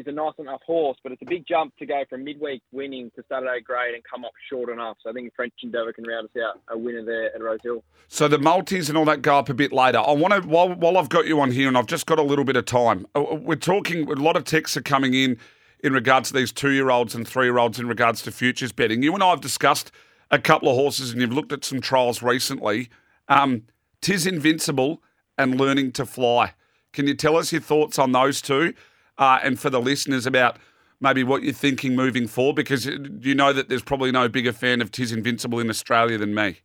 [0.00, 3.10] is a nice enough horse, but it's a big jump to go from midweek winning
[3.16, 4.96] to Saturday grade and come up short enough.
[5.02, 7.84] So I think French Endeavour can round us out a winner there at Rose Hill.
[8.08, 9.98] So the multis and all that go up a bit later.
[9.98, 12.22] I want to while while I've got you on here and I've just got a
[12.22, 13.06] little bit of time.
[13.14, 15.38] Uh, uh, we're talking a lot of texts are coming in
[15.82, 18.72] in regards to these two year olds and three year olds in regards to futures
[18.72, 19.02] betting.
[19.02, 19.92] You and I have discussed
[20.30, 22.88] a couple of horses and you've looked at some trials recently.
[23.28, 23.62] Um,
[24.00, 25.02] Tis Invincible
[25.36, 26.54] and Learning to Fly.
[26.92, 28.74] Can you tell us your thoughts on those two?
[29.20, 30.56] Uh, and for the listeners about
[30.98, 32.56] maybe what you're thinking moving forward?
[32.56, 36.34] Because you know that there's probably no bigger fan of Tis Invincible in Australia than
[36.34, 36.60] me.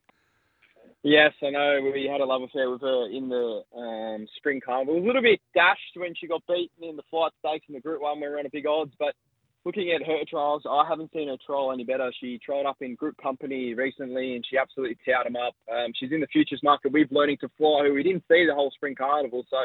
[1.04, 1.92] Yes, I know.
[1.94, 4.96] We had a love affair with her in the um, spring carnival.
[4.96, 7.80] Was a little bit dashed when she got beaten in the flight stakes in the
[7.82, 8.20] Group One.
[8.20, 9.14] We were on a big odds, but
[9.66, 12.12] looking at her trials, I haven't seen her trial any better.
[12.20, 15.54] She trialled up in Group Company recently, and she absolutely towed them up.
[15.72, 16.92] Um, she's in the futures market.
[16.92, 19.58] We've learning to fly, who we didn't see the whole spring carnival, so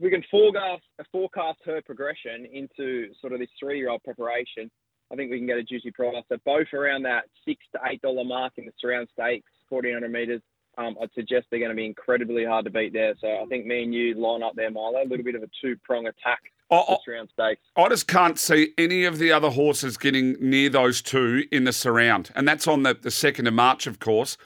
[0.00, 4.70] we can forecast forecast her progression into sort of this three year old preparation.
[5.12, 6.14] I think we can get a juicy price.
[6.28, 10.12] So both around that six to eight dollar mark in the surround stakes, fourteen hundred
[10.12, 10.42] meters.
[10.76, 13.14] Um, I'd suggest they're going to be incredibly hard to beat there.
[13.20, 15.02] So I think me and you line up there, Milo.
[15.02, 16.40] A little bit of a two prong attack.
[16.70, 17.62] Oh, surround stakes.
[17.76, 21.72] I just can't see any of the other horses getting near those two in the
[21.72, 24.36] surround, and that's on the, the second of March, of course.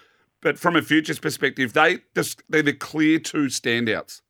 [0.42, 4.20] But from a futures perspective, they just they're the clear two standouts.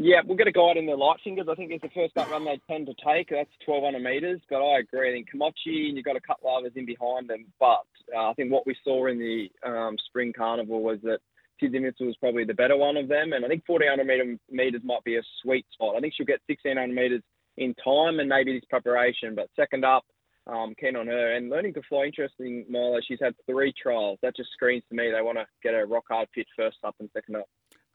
[0.00, 1.48] Yeah, we'll get a guide in the light fingers.
[1.50, 3.30] I think it's the first up run they tend to take.
[3.30, 4.40] That's 1,200 metres.
[4.48, 5.10] But I agree.
[5.10, 7.46] I think Komochi, and you've got a couple others in behind them.
[7.58, 7.82] But
[8.14, 11.18] uh, I think what we saw in the um, spring carnival was that
[11.60, 13.32] Tizimitsu was probably the better one of them.
[13.32, 15.96] And I think 1,400 metre, metres might be a sweet spot.
[15.96, 17.22] I think she'll get 1,600 metres
[17.56, 19.34] in time and maybe this preparation.
[19.34, 20.04] But second up,
[20.46, 21.34] um, keen on her.
[21.34, 23.00] And learning to fly, interesting, Milo.
[23.06, 24.20] She's had three trials.
[24.22, 26.94] That just screams to me they want to get a rock hard fit first up
[27.00, 27.46] and second up.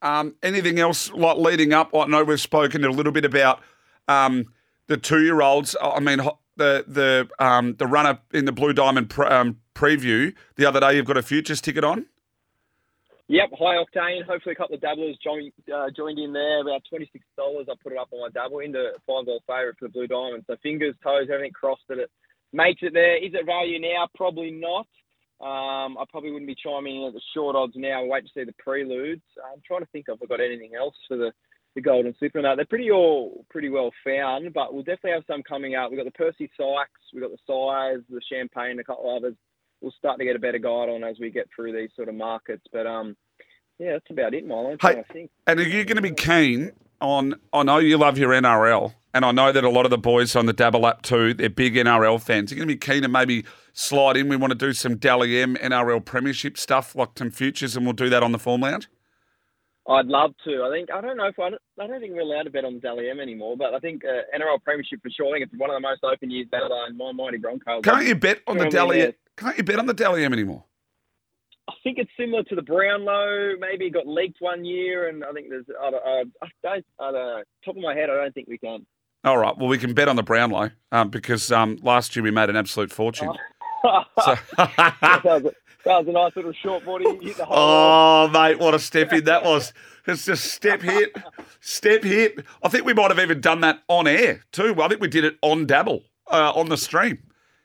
[0.04, 1.96] Um, anything else like leading up?
[1.96, 3.62] I know we've spoken a little bit about
[4.08, 4.46] um,
[4.88, 5.76] the two-year-olds.
[5.82, 6.20] I mean,
[6.58, 10.98] the the um, the runner in the Blue Diamond pre- um, preview the other day.
[10.98, 12.06] You've got a futures ticket on.
[13.30, 14.26] Yep, high octane.
[14.26, 16.62] Hopefully, a couple of dabblers joined uh, joined in there.
[16.62, 17.68] About twenty six dollars.
[17.72, 20.44] I put it up on my dabble into five dollar favourite for the Blue Diamond.
[20.48, 22.12] So fingers, toes, everything crossed that it
[22.52, 23.16] makes it there.
[23.24, 24.10] Is it value now?
[24.14, 24.86] Probably not.
[25.44, 28.02] Um, I probably wouldn't be chiming in at the short odds now.
[28.02, 29.24] I'll wait to see the preludes.
[29.52, 31.34] I'm trying to think if I've got anything else for the,
[31.76, 32.16] the Golden.
[32.36, 35.92] No, they're pretty all pretty well found, but we'll definitely have some coming out.
[35.92, 39.36] We've got the Percy Sykes, we've got the Size, the Champagne, a couple others.
[39.82, 42.16] We'll start to get a better guide on as we get through these sort of
[42.16, 42.64] markets.
[42.72, 43.18] But um,
[43.80, 44.72] yeah, that's about it, Milo.
[44.72, 45.32] Hey, trying to think.
[45.46, 46.72] And are you going to be keen
[47.04, 47.36] on?
[47.52, 50.36] I know you love your NRL, and I know that a lot of the boys
[50.36, 52.50] on the Dabble app too, they're big NRL fans.
[52.50, 54.30] You're going to be keen to maybe slide in.
[54.30, 57.94] We want to do some Dally M NRL Premiership stuff, like some futures, and we'll
[57.94, 58.88] do that on the Form Lounge.
[59.88, 60.64] I'd love to.
[60.64, 62.64] I think I don't know if I don't, I don't think we're allowed to bet
[62.64, 65.28] on Dally M anymore, but I think uh, NRL Premiership for sure.
[65.28, 67.82] I think it's one of the most open years better than my mighty Broncos.
[67.84, 69.14] Can't you bet on the Dally?
[69.36, 70.64] Can't you bet on the Dally M anymore?
[71.70, 73.56] I think it's similar to the Brownlow.
[73.60, 75.66] Maybe it got leaked one year, and I think there's.
[75.82, 76.24] I don't, I
[76.64, 77.44] don't, I don't know.
[77.64, 78.86] Top of my head, I don't think we can.
[79.24, 79.58] All right.
[79.58, 82.56] Well, we can bet on the Brownlow um, because um, last year we made an
[82.58, 83.30] absolute fortune.
[84.24, 85.52] So- that, was a,
[85.84, 87.06] that was a nice little short body.
[87.50, 89.74] Oh, mate, what a step in that was.
[90.08, 91.14] It's just step hit,
[91.60, 92.46] step hit.
[92.64, 94.82] I think we might have even done that on air too.
[94.82, 97.24] I think we did it on Dabble, uh, on the stream.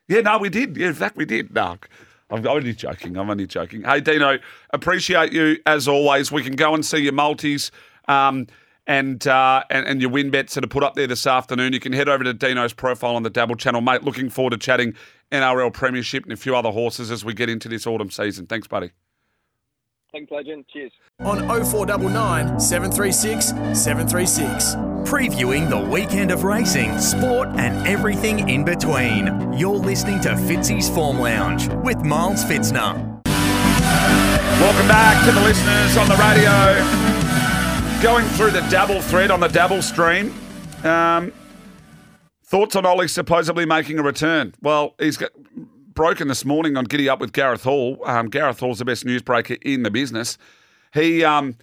[0.08, 0.76] Yeah, no, we did.
[0.76, 1.54] Yeah, in fact, we did.
[1.54, 1.78] No,
[2.30, 3.16] I'm only joking.
[3.16, 3.82] I'm only joking.
[3.82, 4.38] Hey, Dino,
[4.70, 6.30] appreciate you as always.
[6.30, 7.70] We can go and see your multis.
[8.06, 8.46] Um,
[8.86, 11.74] and, uh, and and your win bets that are put up there this afternoon.
[11.74, 14.02] You can head over to Dino's profile on the Dabble channel, mate.
[14.02, 14.94] Looking forward to chatting
[15.30, 18.46] NRL Premiership and a few other horses as we get into this autumn season.
[18.46, 18.90] Thanks, buddy.
[20.10, 20.64] Thanks, legend.
[20.72, 20.92] Cheers.
[21.20, 24.87] On 0499 736 736.
[25.08, 29.54] Previewing the weekend of racing, sport, and everything in between.
[29.54, 33.24] You're listening to Fitzy's Form Lounge with Miles Pfitzner.
[33.24, 38.02] Welcome back to the listeners on the radio.
[38.02, 40.34] Going through the Dabble thread on the Dabble stream.
[40.84, 41.32] Um,
[42.44, 44.54] thoughts on Ollie supposedly making a return?
[44.60, 45.30] Well, he's got
[45.94, 47.98] broken this morning on Giddy Up with Gareth Hall.
[48.04, 50.36] Um, Gareth Hall's the best newsbreaker in the business.
[50.92, 51.56] He um,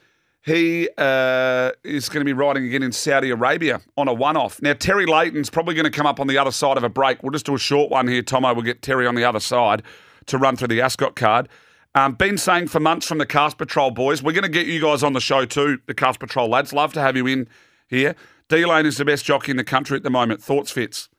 [0.45, 4.61] he uh, is going to be riding again in Saudi Arabia on a one-off.
[4.61, 7.23] Now Terry Leighton's probably going to come up on the other side of a break.
[7.23, 8.53] We'll just do a short one here, Tomo.
[8.53, 9.81] We'll get Terry on the other side
[10.27, 11.49] to run through the Ascot card.
[11.95, 14.79] Um, been saying for months from the Cast Patrol boys, we're going to get you
[14.79, 16.73] guys on the show too, the Cast Patrol lads.
[16.73, 17.47] Love to have you in
[17.87, 18.15] here.
[18.47, 20.43] D Lane is the best jockey in the country at the moment.
[20.43, 21.09] Thoughts, Fits?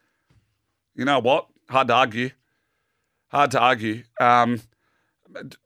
[0.95, 1.49] You know what?
[1.69, 2.31] Hard to argue.
[3.29, 4.05] Hard to argue.
[4.21, 4.61] Um,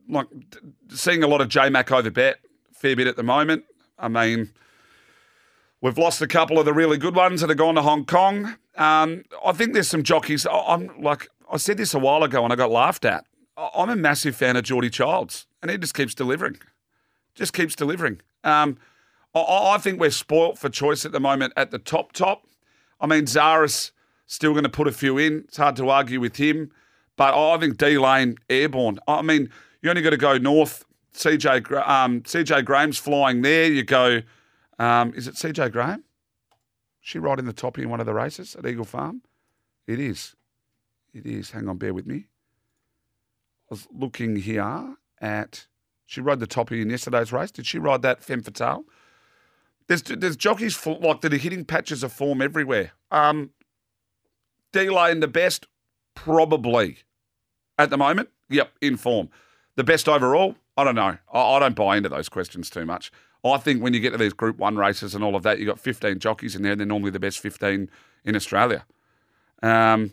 [0.09, 0.29] like
[0.89, 2.39] seeing a lot of J Mac over bet,
[2.81, 3.65] fair bit at the moment.
[3.99, 4.51] I mean,
[5.81, 8.57] we've lost a couple of the really good ones that have gone to Hong Kong.
[8.77, 10.47] Um, I think there's some jockeys.
[10.51, 13.25] I'm like I said this a while ago and I got laughed at.
[13.57, 16.57] I'm a massive fan of Geordie Childs, and he just keeps delivering.
[17.35, 18.21] Just keeps delivering.
[18.43, 18.79] Um,
[19.35, 22.47] I- I, I think we're spoilt for choice at the moment at the top top.
[23.01, 23.93] I mean, Zahra's
[24.27, 25.45] still going to put a few in.
[25.49, 26.71] It's hard to argue with him,
[27.17, 28.99] but I think D Lane airborne.
[29.07, 29.51] I mean,
[29.83, 30.85] you only got to go north.
[31.15, 33.71] CJ um, Cejay Graham's flying there.
[33.71, 34.23] You go.
[34.79, 36.05] Um, is it Cejay Graham?
[37.01, 39.23] She riding the top in one of the races at Eagle Farm.
[39.87, 40.37] It is.
[41.13, 41.51] It is.
[41.51, 42.27] Hang on, bear with me.
[43.71, 45.67] I was looking here at.
[46.07, 47.53] She rode the top in yesterday's race.
[47.53, 48.85] Did she ride that femme fatale?
[49.87, 52.93] There's there's jockeys like that are hitting patches of form everywhere.
[53.11, 53.51] Um,
[54.73, 55.67] D Lane the best,
[56.15, 56.99] probably
[57.79, 58.29] at the moment.
[58.49, 59.31] Yep, in form.
[59.77, 60.57] The best overall.
[60.81, 61.17] I don't know.
[61.33, 63.13] I, I don't buy into those questions too much.
[63.45, 65.67] I think when you get to these Group One races and all of that, you
[65.67, 66.77] have got 15 jockeys in there.
[66.77, 67.91] They're normally the best 15
[68.25, 68.85] in Australia.
[69.63, 70.13] Um,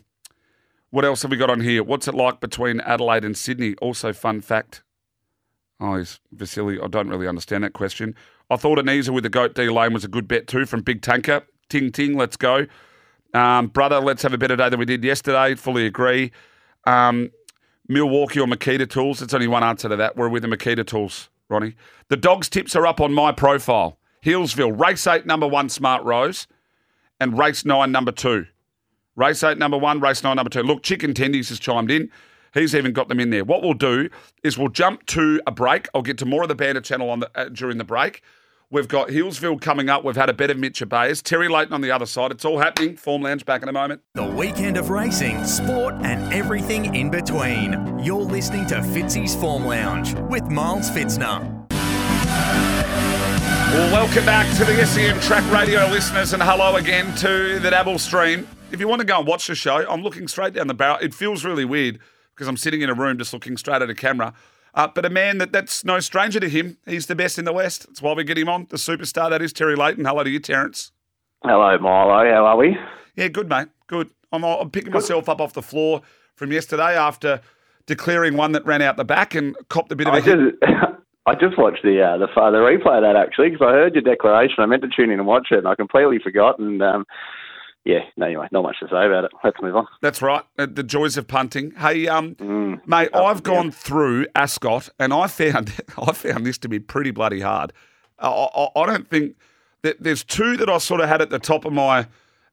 [0.90, 1.82] what else have we got on here?
[1.82, 3.74] What's it like between Adelaide and Sydney?
[3.76, 4.82] Also, fun fact.
[5.80, 6.02] Oh,
[6.32, 6.78] Vasily.
[6.80, 8.14] I don't really understand that question.
[8.50, 11.02] I thought Anisa with the Goat D Lane was a good bet too from Big
[11.02, 11.42] Tanker.
[11.68, 12.66] Ting ting, let's go.
[13.34, 15.54] Um, brother, let's have a better day than we did yesterday.
[15.54, 16.32] Fully agree.
[16.86, 17.30] Um,
[17.88, 19.22] Milwaukee or Makita Tools?
[19.22, 20.16] It's only one answer to that.
[20.16, 21.74] We're with the Makita Tools, Ronnie.
[22.08, 23.98] The dogs' tips are up on my profile.
[24.24, 26.46] Healesville, race eight, number one, Smart Rose,
[27.18, 28.46] and race nine, number two.
[29.16, 30.62] Race eight, number one, race nine, number two.
[30.62, 32.10] Look, Chicken Tendies has chimed in.
[32.54, 33.44] He's even got them in there.
[33.44, 34.08] What we'll do
[34.42, 35.88] is we'll jump to a break.
[35.94, 38.22] I'll get to more of the Banter channel on the, uh, during the break.
[38.70, 40.04] We've got Healesville coming up.
[40.04, 41.22] We've had a bet of Mitch Bayes.
[41.22, 42.32] Terry Leighton on the other side.
[42.32, 42.98] It's all happening.
[42.98, 44.02] Form Lounge back in a moment.
[44.12, 47.98] The weekend of racing, sport, and everything in between.
[47.98, 51.66] You're listening to Fitzy's Form Lounge with Miles Pfitzner.
[53.70, 57.98] Well, welcome back to the SEN Track Radio listeners, and hello again to the Dabble
[57.98, 58.46] stream.
[58.70, 60.98] If you want to go and watch the show, I'm looking straight down the barrel.
[61.00, 62.00] It feels really weird
[62.34, 64.34] because I'm sitting in a room just looking straight at a camera.
[64.78, 66.78] Uh, but a man that that's no stranger to him.
[66.86, 67.88] He's the best in the West.
[67.88, 68.68] That's why we get him on.
[68.70, 70.04] The superstar that is Terry Leighton.
[70.04, 70.92] Hello to you, Terence.
[71.42, 72.24] Hello, Milo.
[72.24, 72.76] How are we?
[73.16, 73.66] Yeah, good, mate.
[73.88, 74.10] Good.
[74.30, 76.02] I'm, I'm picking myself up off the floor
[76.36, 77.40] from yesterday after
[77.86, 80.56] declaring one that ran out the back and copped a bit of I a just,
[81.26, 84.02] I just watched the uh, the the replay of that actually because I heard your
[84.02, 84.56] declaration.
[84.58, 86.60] I meant to tune in and watch it, and I completely forgot.
[86.60, 87.04] And um,
[87.88, 89.30] yeah, no, anyway, not much to say about it.
[89.42, 89.86] Let's move on.
[90.02, 90.42] That's right.
[90.58, 91.70] Uh, The joys of punting.
[91.72, 92.86] Hey, um, Mm.
[92.86, 93.54] mate, Oh, I've yeah.
[93.54, 97.72] gone through Ascot, and I found I found this to be pretty bloody hard.
[98.18, 99.36] I, I, I don't think
[99.82, 102.06] that there's two that I sort of had at the top of my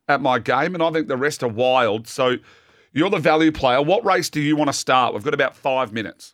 [0.07, 2.07] at my game, and I think the rest are wild.
[2.07, 2.37] So
[2.93, 3.81] you're the value player.
[3.81, 5.13] What race do you want to start?
[5.13, 6.33] We've got about five minutes.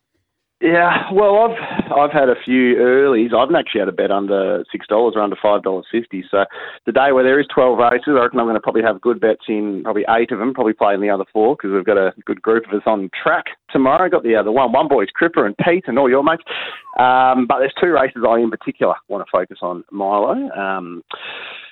[0.62, 3.34] Yeah, well, I've I've had a few earlies.
[3.34, 6.24] I've actually had a bet under six dollars or under five dollars fifty.
[6.30, 6.46] So
[6.86, 9.20] the day where there is twelve races, I reckon I'm going to probably have good
[9.20, 10.54] bets in probably eight of them.
[10.54, 13.10] Probably play in the other four because we've got a good group of us on
[13.24, 14.08] track tomorrow.
[14.08, 16.44] Got the other one, one boys Cripper and Pete and all your mates.
[17.00, 19.84] Um, but there's two races I in particular want to focus on.
[19.92, 20.48] Milo.
[20.52, 21.02] Um,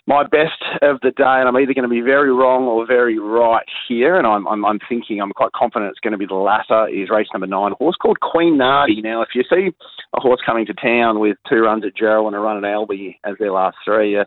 [0.09, 3.19] my best of the day, and I'm either going to be very wrong or very
[3.19, 6.33] right here, and I'm, I'm, I'm thinking, I'm quite confident it's going to be the
[6.33, 9.03] latter, is race number nine, horse called Queen Nardi.
[9.03, 9.69] Now, if you see
[10.17, 13.19] a horse coming to town with two runs at Gerald and a run at Albi
[13.23, 14.25] as their last three, uh,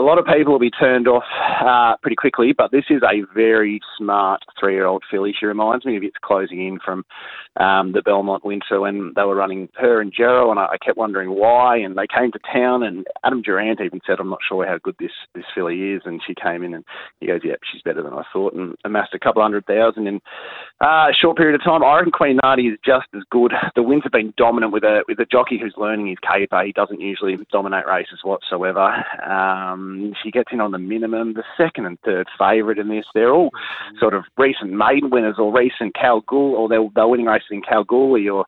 [0.00, 1.24] a lot of people will be turned off
[1.62, 5.34] uh, pretty quickly, but this is a very smart three-year-old filly.
[5.38, 7.04] She reminds me of its closing in from
[7.56, 10.96] um, the Belmont Winter when they were running her and Gerald, and I, I kept
[10.96, 11.76] wondering why.
[11.76, 14.96] And they came to town, and Adam Durrant even said, "I'm not sure how good
[14.98, 16.84] this this filly is." And she came in, and
[17.20, 20.20] he goes, "Yep, she's better than I thought," and amassed a couple hundred thousand in
[20.80, 21.84] uh, a short period of time.
[21.84, 23.52] I reckon Queen Nardi is just as good.
[23.74, 26.62] The wins have been dominant with a with a jockey who's learning his caper.
[26.64, 29.04] He doesn't usually dominate races whatsoever.
[29.28, 31.34] Um, Um, she gets in on the minimum.
[31.34, 33.50] The second and third favourite in this, they're all
[33.98, 38.28] sort of recent maiden winners or recent Kalgoorlie, or they're, they're winning races in Kalgoorlie,
[38.28, 38.44] or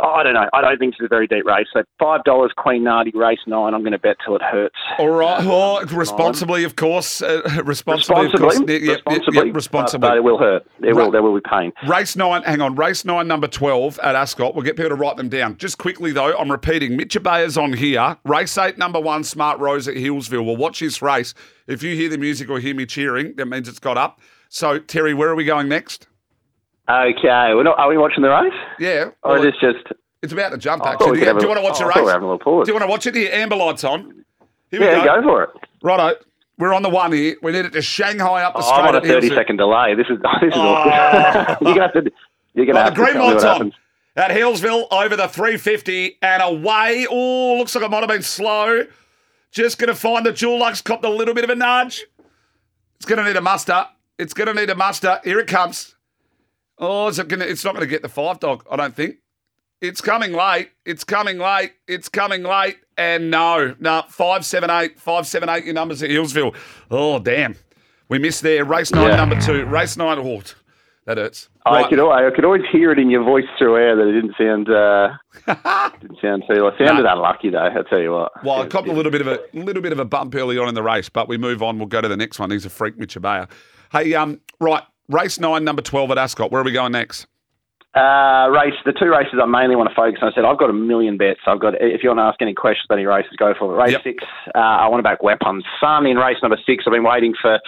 [0.00, 0.48] oh, I don't know.
[0.52, 1.66] I don't think it's a very deep race.
[1.72, 3.74] So five dollars Queen Nardi race nine.
[3.74, 4.74] I'm going to bet till it hurts.
[4.98, 5.38] All right.
[5.40, 7.22] Uh, oh, well, responsibly, of course.
[7.22, 8.58] Uh, responsibly, of course.
[8.58, 10.08] Responsibly, Yeah, responsibly, yeah, responsibly.
[10.08, 10.66] Uh, but, but it will hurt.
[10.80, 11.04] There Right.
[11.04, 11.72] will there will be pain.
[11.86, 14.54] Race nine, hang on, race nine, number 12 at Ascot.
[14.54, 15.56] We'll get people to write them down.
[15.58, 18.16] Just quickly, though, I'm repeating Mitch Ebeyer's on here.
[18.24, 20.44] Race eight, number one, Smart Rose at Healesville.
[20.44, 21.34] We'll watch this race.
[21.66, 24.20] If you hear the music or hear me cheering, that means it's got up.
[24.50, 26.06] So, Terry, where are we going next?
[26.88, 27.78] Okay, we're not.
[27.78, 28.52] Are we watching the race?
[28.78, 29.10] Yeah.
[29.22, 29.86] Or well, is this just?
[30.22, 31.12] it's about to jump, I actually.
[31.12, 32.04] we Do you, do you want to watch oh, the we race?
[32.04, 32.66] were having a little pause.
[32.66, 33.30] Do you want to watch it here?
[33.32, 34.24] Amber lights on.
[34.70, 35.20] Here we Yeah, go.
[35.20, 35.50] go for it.
[35.82, 36.18] Righto.
[36.58, 37.36] We're on the one here.
[37.42, 38.78] We need it to Shanghai up the Oh, straight.
[38.80, 39.34] I'm on a at 30 Healesville.
[39.34, 39.94] second delay.
[39.94, 40.60] This is this is Oh.
[40.74, 41.56] awkward.
[41.60, 42.10] you're gonna have to.
[42.54, 43.74] You're gonna Well, have the green to light's on happens.
[44.16, 47.06] at Healesville over the 350 and away.
[47.10, 48.84] Oh, looks like it might have been slow.
[49.50, 52.04] Just going to find the Jewel Lux copped a little bit of a nudge.
[52.96, 53.86] It's going to need a muster.
[54.18, 55.20] It's going to need a muster.
[55.24, 55.94] Here it comes.
[56.78, 59.16] Oh, is it gonna, it's not going to get the five dog, I don't think.
[59.80, 60.70] It's coming late.
[60.84, 61.72] It's coming late.
[61.86, 62.78] It's coming late.
[62.96, 66.54] And no, no, 578, 578, your numbers at Healesville.
[66.90, 67.54] Oh, damn.
[68.08, 68.64] We missed there.
[68.64, 69.16] Race nine, Yeah.
[69.16, 69.64] number two.
[69.66, 70.42] Race nine, oh,
[71.08, 71.48] that hurts.
[71.64, 74.34] I could, I could always hear it in your voice through air that it didn't
[74.36, 76.66] sound uh, didn't sound too.
[76.66, 77.64] I sounded unlucky though.
[77.64, 78.44] I tell you what.
[78.44, 80.68] Well, I copped a little bit of a little bit of a bump early on
[80.68, 81.78] in the race, but we move on.
[81.78, 82.50] We'll go to the next one.
[82.50, 83.50] He's a freak, Mitch Ebeyer.
[83.90, 86.52] Hey, um, right, race nine, number twelve at Ascot.
[86.52, 87.26] Where are we going next?
[87.94, 90.30] Uh, race the two races I mainly want to focus on.
[90.30, 91.40] I said I've got a million bets.
[91.46, 93.76] I've got if you want to ask any questions about any races, go for it.
[93.80, 94.02] Race Yep.
[94.04, 94.24] six,
[94.54, 96.84] uh, I want to back Weapons Sun in race number six.
[96.86, 97.58] I've been waiting for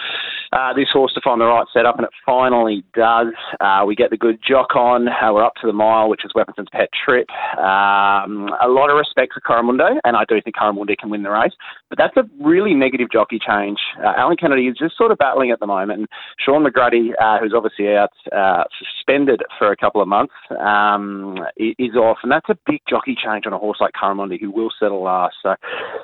[0.53, 3.33] uh, this horse to find the right setup, and it finally does.
[3.59, 5.07] Uh, we get the good jock on.
[5.07, 7.27] Uh, we're up to the mile, which is Weaponson's pet trip.
[7.57, 11.31] Um, a lot of respect for Caramundo, and I do think Caramundo can win the
[11.31, 11.53] race.
[11.89, 13.79] But that's a really negative jockey change.
[13.97, 16.07] Uh, Alan Kennedy is just sort of battling at the moment, and
[16.39, 21.95] Shaun McGruddy, uh, who's obviously out uh, suspended for a couple of months, um, is
[21.95, 25.03] off, and that's a big jockey change on a horse like Caramundo, who will settle
[25.03, 25.35] last.
[25.41, 25.55] So,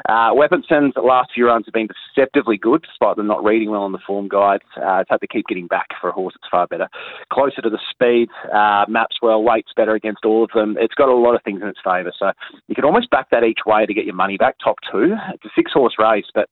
[0.08, 3.92] uh, Weaponson's last few runs have been deceptively good, despite them not reading well on
[3.92, 4.64] the form guides.
[4.78, 6.88] Uh, it's had to keep getting back for a horse that's far better,
[7.32, 10.78] closer to the speed, uh, maps well, weights better against all of them.
[10.80, 12.32] It's got a lot of things in its favour, so
[12.68, 14.56] you can almost back that each way to get your money back.
[14.64, 16.50] Top two, it's a six horse race, but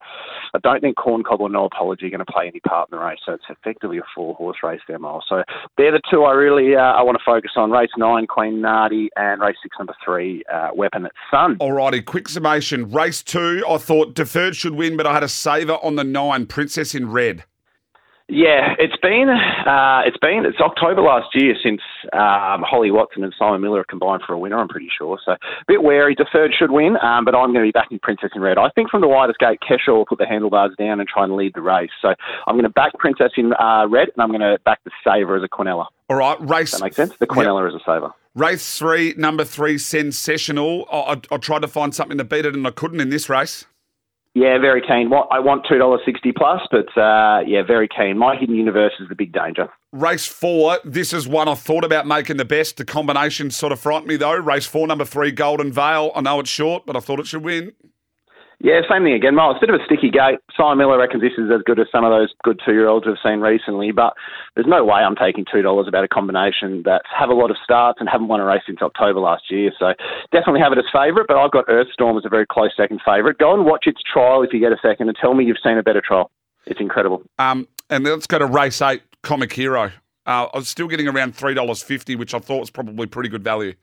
[0.54, 2.98] I don't think Corn Cob or No Apology are going to play any part in
[2.98, 3.20] the race.
[3.26, 5.26] So it's effectively a four horse race there, Miles.
[5.28, 5.44] So
[5.78, 7.72] they're the two I really uh, I want to focus on.
[7.72, 11.58] Race nine, Queen Nardi, and race six, number three, uh, Weapon at Sun.
[11.58, 12.90] Alrighty, quick summation.
[12.92, 16.46] Race two, I thought deferred should win, but I had a saver on the nine,
[16.46, 17.44] Princess in Red.
[18.28, 21.80] Yeah, it's been uh, it's been it's October last year since
[22.12, 24.58] um, Holly Watson and Simon Miller combined for a winner.
[24.58, 25.20] I'm pretty sure.
[25.24, 26.16] So a bit wary.
[26.16, 28.58] Deferred should win, um, but I'm going to be backing Princess in Red.
[28.58, 31.36] I think from the widest gate, Keshaw will put the handlebars down and try and
[31.36, 31.92] lead the race.
[32.02, 32.16] So
[32.48, 35.36] I'm going to back Princess in uh, Red, and I'm going to back the Saver
[35.36, 35.86] as a Quinella.
[36.10, 36.72] All right, race.
[36.72, 37.14] That makes sense.
[37.20, 38.12] The Quinella as a Saver.
[38.34, 40.88] Race three, number three, sensational.
[40.92, 43.30] I, I, I tried to find something to beat it, and I couldn't in this
[43.30, 43.66] race.
[44.38, 45.10] Yeah, very keen.
[45.32, 48.18] I want two dollars sixty plus, but uh, yeah, very keen.
[48.18, 49.70] My hidden universe is the big danger.
[49.94, 52.76] Race four, this is one I thought about making the best.
[52.76, 54.36] The combination sort of frightened me though.
[54.36, 56.12] Race four, number three, Golden Vale.
[56.14, 57.72] I know it's short, but I thought it should win.
[58.60, 59.58] Yeah, same thing again, Miles.
[59.58, 60.40] It's a bit of a sticky gate.
[60.56, 63.40] Simon Miller reckons this is as good as some of those good two-year-olds we've seen
[63.40, 64.14] recently, but
[64.56, 67.58] there's no way I'm taking two dollars about a combination that's have a lot of
[67.64, 69.72] starts and haven't won a race since October last year.
[69.78, 69.94] So
[70.32, 73.38] definitely have it as favourite, but I've got Earthstorm as a very close second favourite.
[73.38, 75.78] Go and watch its trial if you get a second, and tell me you've seen
[75.78, 76.32] a better trial.
[76.66, 77.24] It's incredible.
[77.38, 79.92] Um, and let's go to race eight, Comic Hero.
[80.26, 83.30] Uh, I was still getting around three dollars fifty, which I thought was probably pretty
[83.30, 83.74] good value.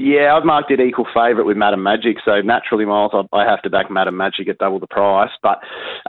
[0.00, 3.60] Yeah, I've marked it equal favourite with Madam Magic, so naturally, Miles, I, I have
[3.62, 5.30] to back Madam Magic at double the price.
[5.42, 5.60] But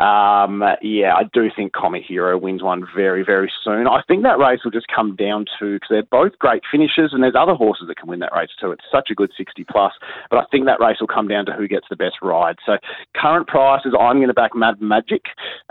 [0.02, 3.88] um, yeah, I do think Comic Hero wins one very, very soon.
[3.88, 7.22] I think that race will just come down to because they're both great finishers, and
[7.22, 8.72] there's other horses that can win that race too.
[8.72, 9.92] It's such a good 60 plus,
[10.30, 12.56] but I think that race will come down to who gets the best ride.
[12.66, 12.78] So
[13.14, 15.24] current prices, I'm going to back Madam Magic,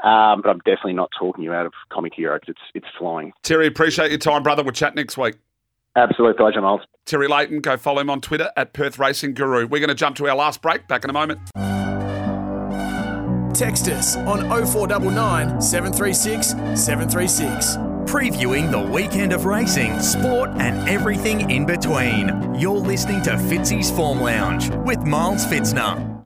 [0.04, 3.32] um, but I'm definitely not talking you out of Comic Hero because it's it's flying.
[3.42, 4.62] Terry, appreciate your time, brother.
[4.62, 5.36] We'll chat next week.
[5.96, 6.82] Absolute pleasure, Miles.
[7.06, 9.66] Terry Leighton, go follow him on Twitter at Perth Racing Guru.
[9.66, 10.86] We're going to jump to our last break.
[10.86, 11.40] Back in a moment.
[13.54, 17.76] Text us on 0499 736 736.
[18.10, 22.54] Previewing the weekend of racing, sport, and everything in between.
[22.54, 26.24] You're listening to Fitzy's Form Lounge with Miles Pfitzner.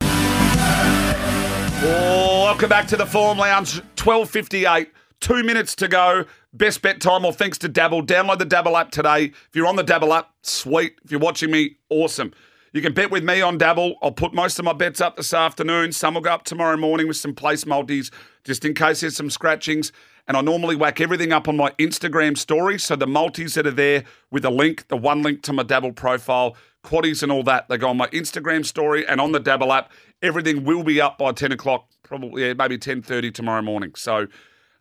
[1.83, 3.83] Welcome back to the Form Lounge.
[3.97, 4.89] 12.58.
[5.21, 6.25] Two minutes to go.
[6.55, 8.07] Best bet time, or thanks to Dabble.
[8.07, 9.25] Download the Dabble app today.
[9.25, 10.95] If you're on the Dabble app, sweet.
[11.05, 12.33] If you're watching me, awesome.
[12.73, 13.97] You can bet with me on Dabble.
[14.01, 15.91] I'll put most of my bets up this afternoon.
[15.91, 18.13] Some will go up tomorrow morning with some place multis,
[18.45, 19.91] just in case there's some scratchings.
[20.29, 22.79] And I normally whack everything up on my Instagram story.
[22.79, 25.93] So the multis that are there with a link, the one link to my Dabble
[25.93, 29.73] profile, quaddies and all that, they go on my Instagram story and on the Dabble
[29.73, 29.91] app.
[30.23, 33.93] Everything will be up by 10 o'clock, probably yeah, maybe 10.30 tomorrow morning.
[33.97, 34.29] So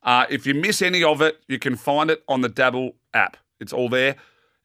[0.03, 3.37] uh, if you miss any of it, you can find it on the Dabble app.
[3.59, 4.15] It's all there.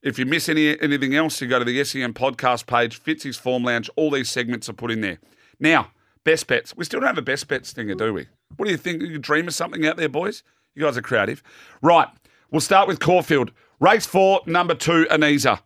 [0.02, 3.64] If you miss any anything else, you go to the SEN podcast page, Fitzy's Form
[3.64, 3.90] Lounge.
[3.96, 5.18] All these segments are put in there.
[5.58, 5.90] Now,
[6.24, 6.76] best bets.
[6.76, 8.26] We still don't have a best bets thing, do we?
[8.56, 9.02] What do you think?
[9.02, 10.42] You dream of something out there, boys?
[10.74, 11.42] You guys are creative.
[11.82, 12.08] Right.
[12.50, 13.50] We'll start with Caulfield.
[13.80, 15.60] Race four, number two, Anisa.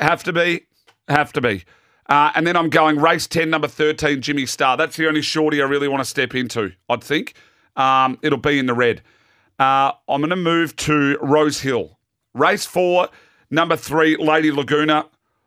[0.00, 0.66] Have to be.
[1.08, 1.64] Have to be.
[2.08, 4.76] Uh, and then I'm going race 10, number 13, Jimmy Star.
[4.76, 7.34] That's the only shorty I really want to step into, I'd think.
[7.76, 9.02] Um, it'll be in the red.
[9.58, 11.98] Uh, I'm going to move to Rose Hill.
[12.34, 13.08] Race four,
[13.50, 15.06] number three, Lady Laguna.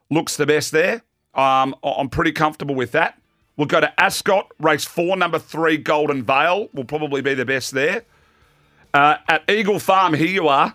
[0.09, 1.03] Looks the best there.
[1.33, 3.19] Um, I'm pretty comfortable with that.
[3.57, 6.69] We'll go to Ascot, race four, number three, Golden Vale.
[6.73, 8.03] Will probably be the best there.
[8.93, 10.73] Uh, at Eagle Farm, here you are.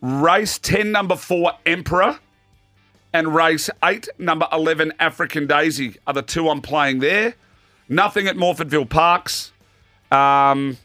[0.00, 2.18] Race 10, number four, Emperor.
[3.12, 7.34] And race 8, number 11, African Daisy are the two I'm playing there.
[7.88, 9.52] Nothing at Morphettville Parks.
[10.10, 10.76] Um,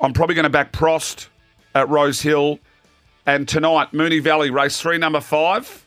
[0.00, 1.28] I'm probably going to back Prost
[1.74, 2.58] at Rose Hill.
[3.26, 5.86] And tonight, Moonee Valley, race 3, number 5.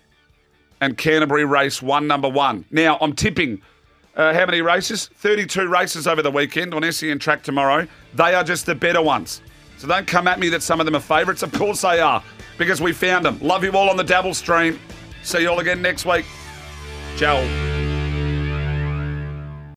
[0.82, 2.66] And Canterbury, race 1, number 1.
[2.72, 3.62] Now, I'm tipping.
[4.16, 5.10] Uh, how many races?
[5.16, 7.88] 32 races over the weekend on SEN track tomorrow.
[8.14, 9.42] They are just the better ones.
[9.78, 11.42] So don't come at me that some of them are favourites.
[11.42, 12.22] Of course they are,
[12.58, 13.40] because we found them.
[13.42, 14.78] Love you all on the Dabble stream.
[15.24, 16.26] See you all again next week.
[17.16, 17.79] Ciao.